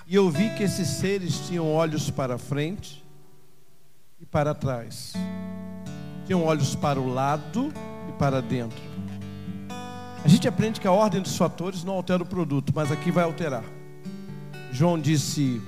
[0.07, 3.05] e eu vi que esses seres tinham olhos para frente
[4.19, 5.13] e para trás.
[6.25, 7.71] Tinham olhos para o lado
[8.09, 8.81] e para dentro.
[10.25, 13.25] A gente aprende que a ordem dos fatores não altera o produto, mas aqui vai
[13.25, 13.65] alterar.
[14.73, 15.61] João disse: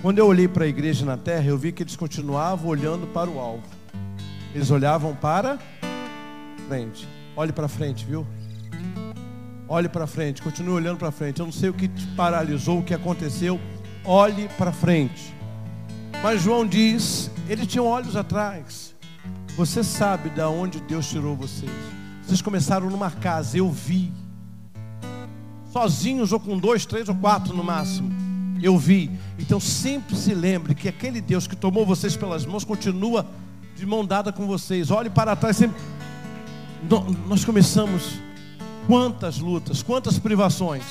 [0.00, 3.28] Quando eu olhei para a igreja na terra, eu vi que eles continuavam olhando para
[3.28, 3.73] o alvo.
[4.54, 5.58] Eles olhavam para
[6.68, 7.08] frente.
[7.36, 8.24] Olhe para frente, viu?
[9.68, 11.40] Olhe para frente, continue olhando para frente.
[11.40, 13.60] Eu não sei o que te paralisou, o que aconteceu.
[14.04, 15.34] Olhe para frente.
[16.22, 18.94] Mas João diz: eles tinham olhos atrás.
[19.56, 21.70] Você sabe de onde Deus tirou vocês.
[22.22, 24.12] Vocês começaram numa casa, eu vi.
[25.72, 28.10] Sozinhos ou com dois, três ou quatro no máximo.
[28.62, 29.10] Eu vi.
[29.38, 33.26] Então sempre se lembre que aquele Deus que tomou vocês pelas mãos continua
[33.74, 34.90] de mão dada com vocês.
[34.90, 35.80] Olhe para trás sempre.
[37.26, 38.20] Nós começamos
[38.86, 40.84] quantas lutas, quantas privações.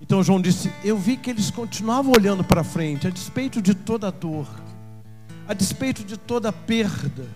[0.00, 4.08] Então João disse: Eu vi que eles continuavam olhando para frente, a despeito de toda
[4.08, 4.46] a dor,
[5.46, 7.26] a despeito de toda a perda,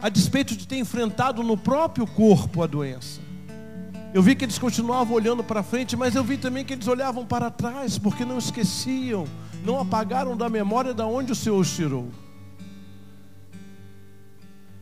[0.00, 3.20] a despeito de ter enfrentado no próprio corpo a doença.
[4.14, 7.26] Eu vi que eles continuavam olhando para frente, mas eu vi também que eles olhavam
[7.26, 9.26] para trás, porque não esqueciam,
[9.62, 12.08] não apagaram da memória da onde o Senhor os tirou.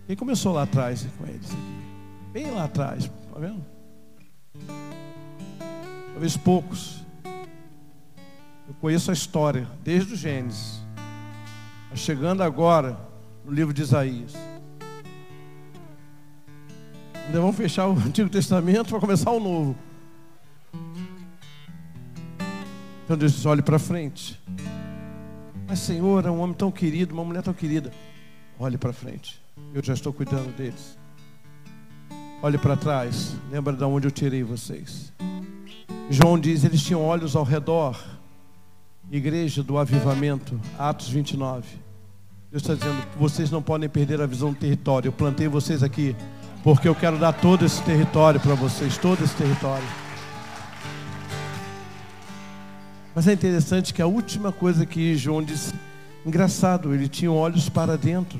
[0.06, 1.48] Quem começou lá atrás com eles?
[2.32, 3.64] Bem lá atrás, está vendo?
[6.12, 7.04] Talvez poucos.
[8.68, 10.80] Eu conheço a história, desde o Gênesis.
[11.94, 12.98] Chegando agora
[13.44, 14.34] no livro de Isaías.
[17.26, 19.76] Ainda vamos fechar o Antigo Testamento para começar o Novo.
[23.04, 24.40] Então Deus diz: olhe para frente.
[25.66, 27.90] Mas Senhor, é um homem tão querido, uma mulher tão querida.
[28.58, 29.45] Olhe para frente.
[29.74, 30.98] Eu já estou cuidando deles.
[32.42, 33.34] Olhe para trás.
[33.50, 35.12] Lembra de onde eu tirei vocês.
[36.10, 37.98] João diz: eles tinham olhos ao redor
[39.10, 41.66] Igreja do Avivamento, Atos 29.
[42.50, 45.08] Deus está dizendo: vocês não podem perder a visão do território.
[45.08, 46.14] Eu plantei vocês aqui
[46.62, 49.86] porque eu quero dar todo esse território para vocês, todo esse território.
[53.14, 55.72] Mas é interessante que a última coisa que João disse,
[56.24, 58.38] engraçado, ele tinha olhos para dentro.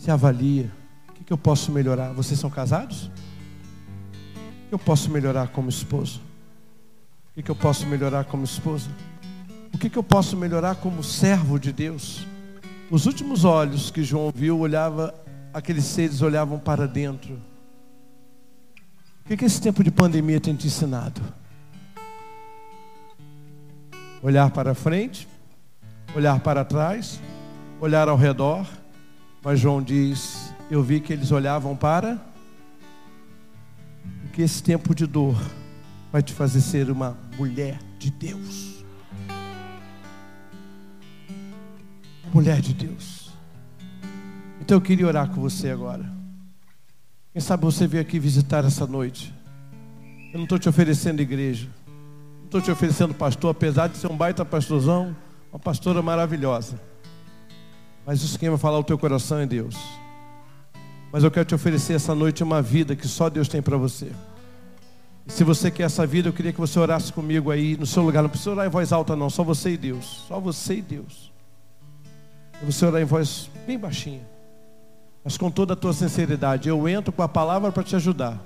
[0.00, 0.70] Se avalia.
[1.08, 2.12] O que, que eu posso melhorar?
[2.12, 3.10] Vocês são casados?
[4.66, 6.20] O que eu posso melhorar como esposo?
[7.36, 8.88] O que eu posso melhorar como esposa?
[9.72, 12.26] O que eu posso melhorar como servo de Deus?
[12.90, 15.14] Os últimos olhos que João viu, olhava,
[15.52, 17.38] aqueles seres olhavam para dentro.
[19.28, 21.20] O que esse tempo de pandemia tem te ensinado?
[24.22, 25.26] Olhar para frente,
[26.14, 27.20] olhar para trás,
[27.80, 28.66] olhar ao redor.
[29.46, 32.20] Mas João diz: Eu vi que eles olhavam para.
[34.32, 35.40] Que esse tempo de dor
[36.10, 38.84] vai te fazer ser uma mulher de Deus.
[42.34, 43.30] Mulher de Deus.
[44.60, 46.04] Então eu queria orar com você agora.
[47.32, 49.32] Quem sabe você veio aqui visitar essa noite.
[50.32, 51.68] Eu não estou te oferecendo igreja.
[52.38, 55.16] Não estou te oferecendo pastor, apesar de ser um baita pastorzão,
[55.52, 56.80] uma pastora maravilhosa.
[58.06, 59.76] Mas isso quem vai falar o teu coração é Deus.
[61.10, 64.12] Mas eu quero te oferecer essa noite uma vida que só Deus tem para você.
[65.26, 68.04] E se você quer essa vida, eu queria que você orasse comigo aí no seu
[68.04, 68.22] lugar.
[68.22, 69.28] Não precisa orar em voz alta, não.
[69.28, 70.24] Só você e Deus.
[70.28, 71.32] Só você e Deus.
[72.62, 74.22] Você orar em voz bem baixinha.
[75.24, 76.68] Mas com toda a tua sinceridade.
[76.68, 78.40] Eu entro com a palavra para te ajudar.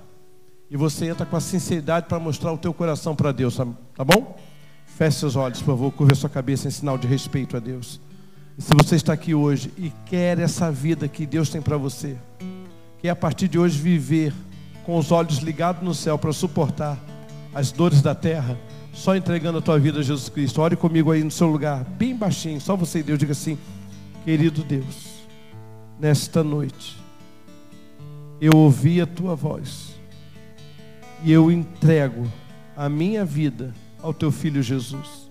[0.71, 3.57] E você entra com a sinceridade para mostrar o teu coração para Deus.
[3.57, 4.39] Tá bom?
[4.87, 5.93] Feche seus olhos, por favor.
[5.93, 8.01] Curva sua cabeça em sinal de respeito a Deus.
[8.61, 12.15] Se você está aqui hoje e quer essa vida que Deus tem para você,
[13.01, 14.35] quer a partir de hoje viver
[14.85, 16.99] com os olhos ligados no céu para suportar
[17.55, 18.59] as dores da terra,
[18.93, 20.61] só entregando a tua vida a Jesus Cristo.
[20.61, 23.19] Ore comigo aí no seu lugar, bem baixinho, só você e Deus.
[23.19, 23.57] Diga assim:
[24.27, 25.09] Querido Deus,
[25.99, 26.99] nesta noite,
[28.43, 29.95] eu ouvi a tua voz
[31.25, 32.31] e eu entrego
[32.77, 35.31] a minha vida ao teu filho Jesus.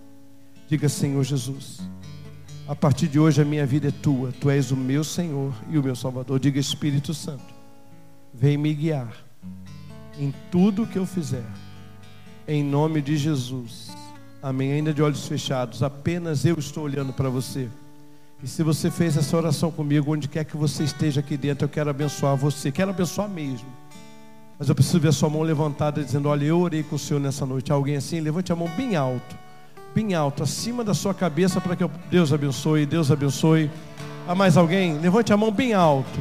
[0.67, 1.79] Diga, Senhor Jesus
[2.69, 4.31] a partir de hoje a minha vida é tua.
[4.31, 6.39] Tu és o meu Senhor e o meu Salvador.
[6.39, 7.51] Diga Espírito Santo,
[8.31, 9.11] vem me guiar
[10.19, 11.43] em tudo que eu fizer.
[12.47, 13.89] Em nome de Jesus.
[14.39, 14.71] Amém.
[14.71, 17.67] Ainda de olhos fechados, apenas eu estou olhando para você.
[18.43, 21.69] E se você fez essa oração comigo, onde quer que você esteja aqui dentro, eu
[21.69, 22.71] quero abençoar você.
[22.71, 23.67] Quero abençoar mesmo.
[24.59, 27.19] Mas eu preciso ver a sua mão levantada dizendo: Olha, eu orei com o Senhor
[27.19, 27.71] nessa noite.
[27.71, 29.48] Alguém assim, levante a mão bem alto
[29.93, 33.69] bem alto, acima da sua cabeça, para que Deus abençoe, Deus abençoe.
[34.27, 34.97] Há mais alguém?
[34.99, 36.19] Levante a mão bem alto.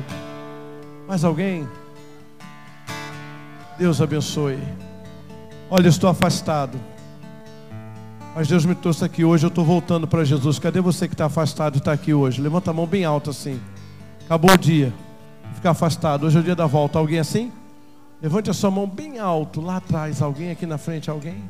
[1.07, 1.69] Mais alguém?
[3.79, 4.59] Deus abençoe.
[5.71, 6.79] Olha, eu estou afastado.
[8.35, 10.59] Mas Deus me trouxe aqui hoje, eu estou voltando para Jesus.
[10.59, 12.41] Cadê você que está afastado e está aqui hoje?
[12.41, 13.61] Levanta a mão bem alto assim.
[14.25, 14.93] Acabou o dia.
[15.55, 16.27] Ficar afastado.
[16.27, 16.99] Hoje é o dia da volta.
[16.99, 17.53] Alguém assim?
[18.23, 20.23] Levante a sua mão bem alto, lá atrás.
[20.23, 21.11] Alguém aqui na frente?
[21.11, 21.43] Alguém?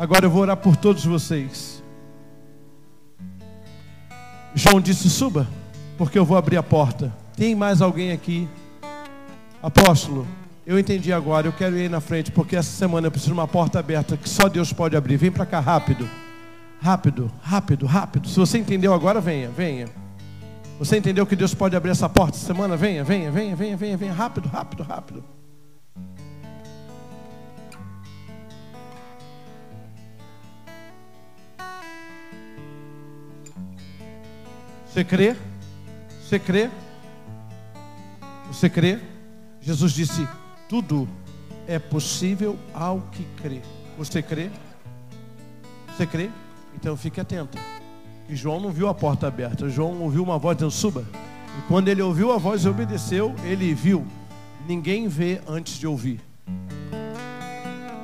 [0.00, 1.82] Agora eu vou orar por todos vocês.
[4.54, 5.46] João disse: Suba,
[5.98, 7.14] porque eu vou abrir a porta.
[7.36, 8.48] Tem mais alguém aqui?
[9.62, 10.26] Apóstolo,
[10.66, 11.48] eu entendi agora.
[11.48, 14.26] Eu quero ir na frente, porque essa semana eu preciso de uma porta aberta que
[14.26, 15.18] só Deus pode abrir.
[15.18, 16.08] Vem para cá rápido.
[16.80, 18.26] Rápido, rápido, rápido.
[18.26, 19.86] Se você entendeu agora, venha, venha.
[20.78, 22.74] Você entendeu que Deus pode abrir essa porta essa semana?
[22.74, 24.14] Venha, venha, venha, venha, venha, venha.
[24.14, 25.22] Rápido, rápido, rápido.
[34.92, 35.36] Você crê?
[36.20, 36.70] Você crê?
[38.48, 38.98] Você crê?
[39.60, 40.26] Jesus disse:
[40.68, 41.08] tudo
[41.68, 43.60] é possível ao que crê.
[43.96, 44.50] Você crê?
[45.88, 46.28] Você crê?
[46.74, 47.56] Então fique atento.
[48.28, 49.68] E João não viu a porta aberta.
[49.68, 51.06] João ouviu uma voz dizendo: suba.
[51.56, 54.04] E quando ele ouviu a voz e obedeceu, ele viu.
[54.66, 56.20] Ninguém vê antes de ouvir.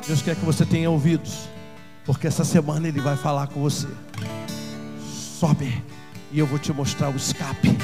[0.07, 1.49] Deus quer que você tenha ouvidos,
[2.05, 3.89] porque essa semana ele vai falar com você.
[5.01, 5.83] Sobe
[6.37, 7.75] e eu vou te mostrar o escape.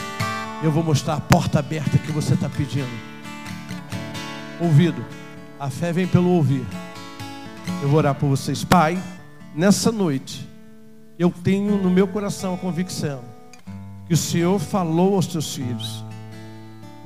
[0.62, 2.86] Eu vou mostrar a porta aberta que você está pedindo.
[4.61, 5.03] Ouvido.
[5.59, 6.62] A fé vem pelo ouvir.
[7.80, 8.62] Eu vou orar por vocês.
[8.62, 9.03] Pai,
[9.55, 10.46] nessa noite,
[11.18, 13.22] eu tenho no meu coração a convicção
[14.07, 16.05] que o Senhor falou aos teus filhos.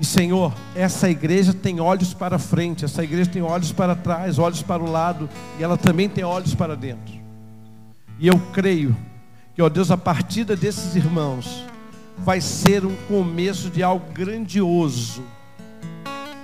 [0.01, 4.63] E Senhor, essa igreja tem olhos para frente, essa igreja tem olhos para trás, olhos
[4.63, 5.31] para o lado,
[5.61, 7.15] e ela também tem olhos para dentro.
[8.19, 8.97] E eu creio
[9.57, 11.65] que, ó Deus, a partida desses irmãos
[12.19, 15.25] vai ser um começo de algo grandioso,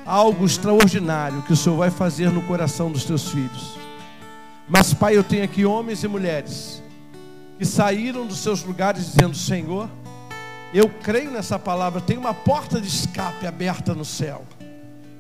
[0.07, 3.77] algo extraordinário que o Senhor vai fazer no coração dos teus filhos.
[4.67, 6.83] Mas, Pai, eu tenho aqui homens e mulheres
[7.59, 9.91] que saíram dos seus lugares dizendo: Senhor,
[10.73, 14.43] eu creio nessa palavra, tem uma porta de escape aberta no céu.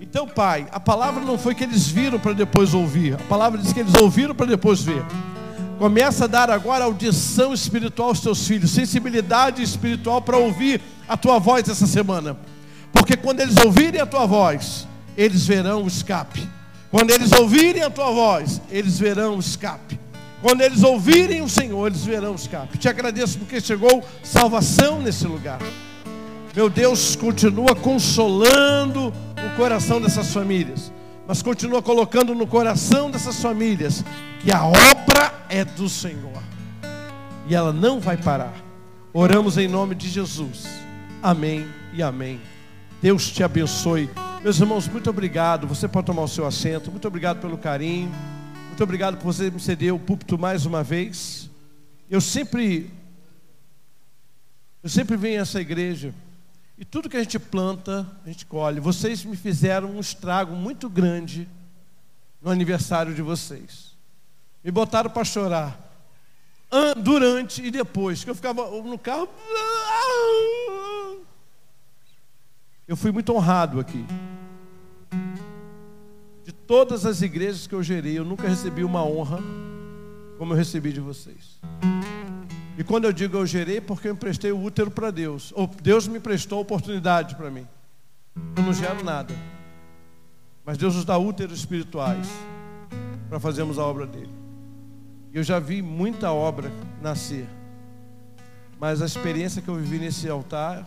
[0.00, 3.70] Então, Pai, a palavra não foi que eles viram para depois ouvir, a palavra diz
[3.70, 5.04] que eles ouviram para depois ver.
[5.82, 11.40] Começa a dar agora audição espiritual aos teus filhos, sensibilidade espiritual para ouvir a tua
[11.40, 12.36] voz essa semana.
[12.92, 16.48] Porque quando eles ouvirem a tua voz, eles verão o escape.
[16.88, 19.98] Quando eles ouvirem a tua voz, eles verão o escape.
[20.40, 22.78] Quando eles ouvirem o Senhor, eles verão o escape.
[22.78, 25.58] Te agradeço porque chegou salvação nesse lugar.
[26.54, 30.92] Meu Deus, continua consolando o coração dessas famílias,
[31.26, 34.04] mas continua colocando no coração dessas famílias
[34.40, 36.42] que a obra é do Senhor
[37.46, 38.54] e ela não vai parar.
[39.12, 40.66] Oramos em nome de Jesus.
[41.22, 42.40] Amém e amém.
[43.00, 44.08] Deus te abençoe.
[44.42, 45.66] Meus irmãos, muito obrigado.
[45.66, 46.90] Você pode tomar o seu assento.
[46.90, 48.10] Muito obrigado pelo carinho.
[48.68, 51.50] Muito obrigado por você me ceder o púlpito mais uma vez.
[52.10, 52.90] Eu sempre
[54.82, 56.12] eu sempre venho a essa igreja
[56.78, 58.80] e tudo que a gente planta, a gente colhe.
[58.80, 61.48] Vocês me fizeram um estrago muito grande
[62.40, 63.92] no aniversário de vocês.
[64.64, 65.78] Me botaram para chorar
[66.96, 69.28] durante e depois, que eu ficava no carro.
[72.88, 74.04] Eu fui muito honrado aqui.
[76.44, 79.38] De todas as igrejas que eu gerei, eu nunca recebi uma honra
[80.38, 81.60] como eu recebi de vocês.
[82.82, 85.52] E quando eu digo eu gerei, porque eu emprestei o útero para Deus.
[85.54, 87.64] Ou Deus me prestou oportunidade para mim.
[88.56, 89.32] Eu não gero nada.
[90.64, 92.26] Mas Deus nos dá úteros espirituais
[93.28, 94.32] para fazermos a obra dele.
[95.32, 97.46] Eu já vi muita obra nascer.
[98.80, 100.84] Mas a experiência que eu vivi nesse altar,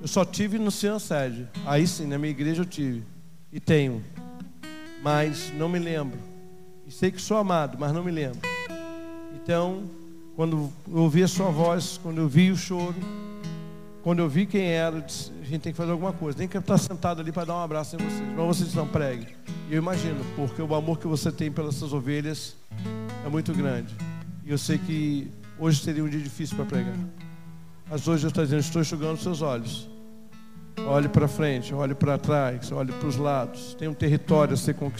[0.00, 1.46] eu só tive no Cian Sede.
[1.66, 3.04] Aí sim, na minha igreja eu tive.
[3.52, 4.02] E tenho.
[5.02, 6.18] Mas não me lembro.
[6.86, 8.40] E sei que sou amado, mas não me lembro.
[9.34, 9.97] Então,
[10.38, 12.94] quando eu ouvi a sua voz, quando eu vi o choro,
[14.04, 16.38] quando eu vi quem era, disse, a gente tem que fazer alguma coisa.
[16.38, 18.22] Nem que eu estar sentado ali para dar um abraço em vocês.
[18.36, 19.26] Mas vocês não preguem.
[19.68, 22.54] E eu imagino, porque o amor que você tem pelas suas ovelhas
[23.26, 23.92] é muito grande.
[24.44, 25.28] E eu sei que
[25.58, 26.94] hoje seria um dia difícil para pregar.
[27.90, 29.90] Mas hoje eu estou dizendo, estou enxugando seus olhos.
[30.86, 33.74] Olhe para frente, olhe para trás, olhe para os lados.
[33.74, 34.96] Tem um território a ser conquistado.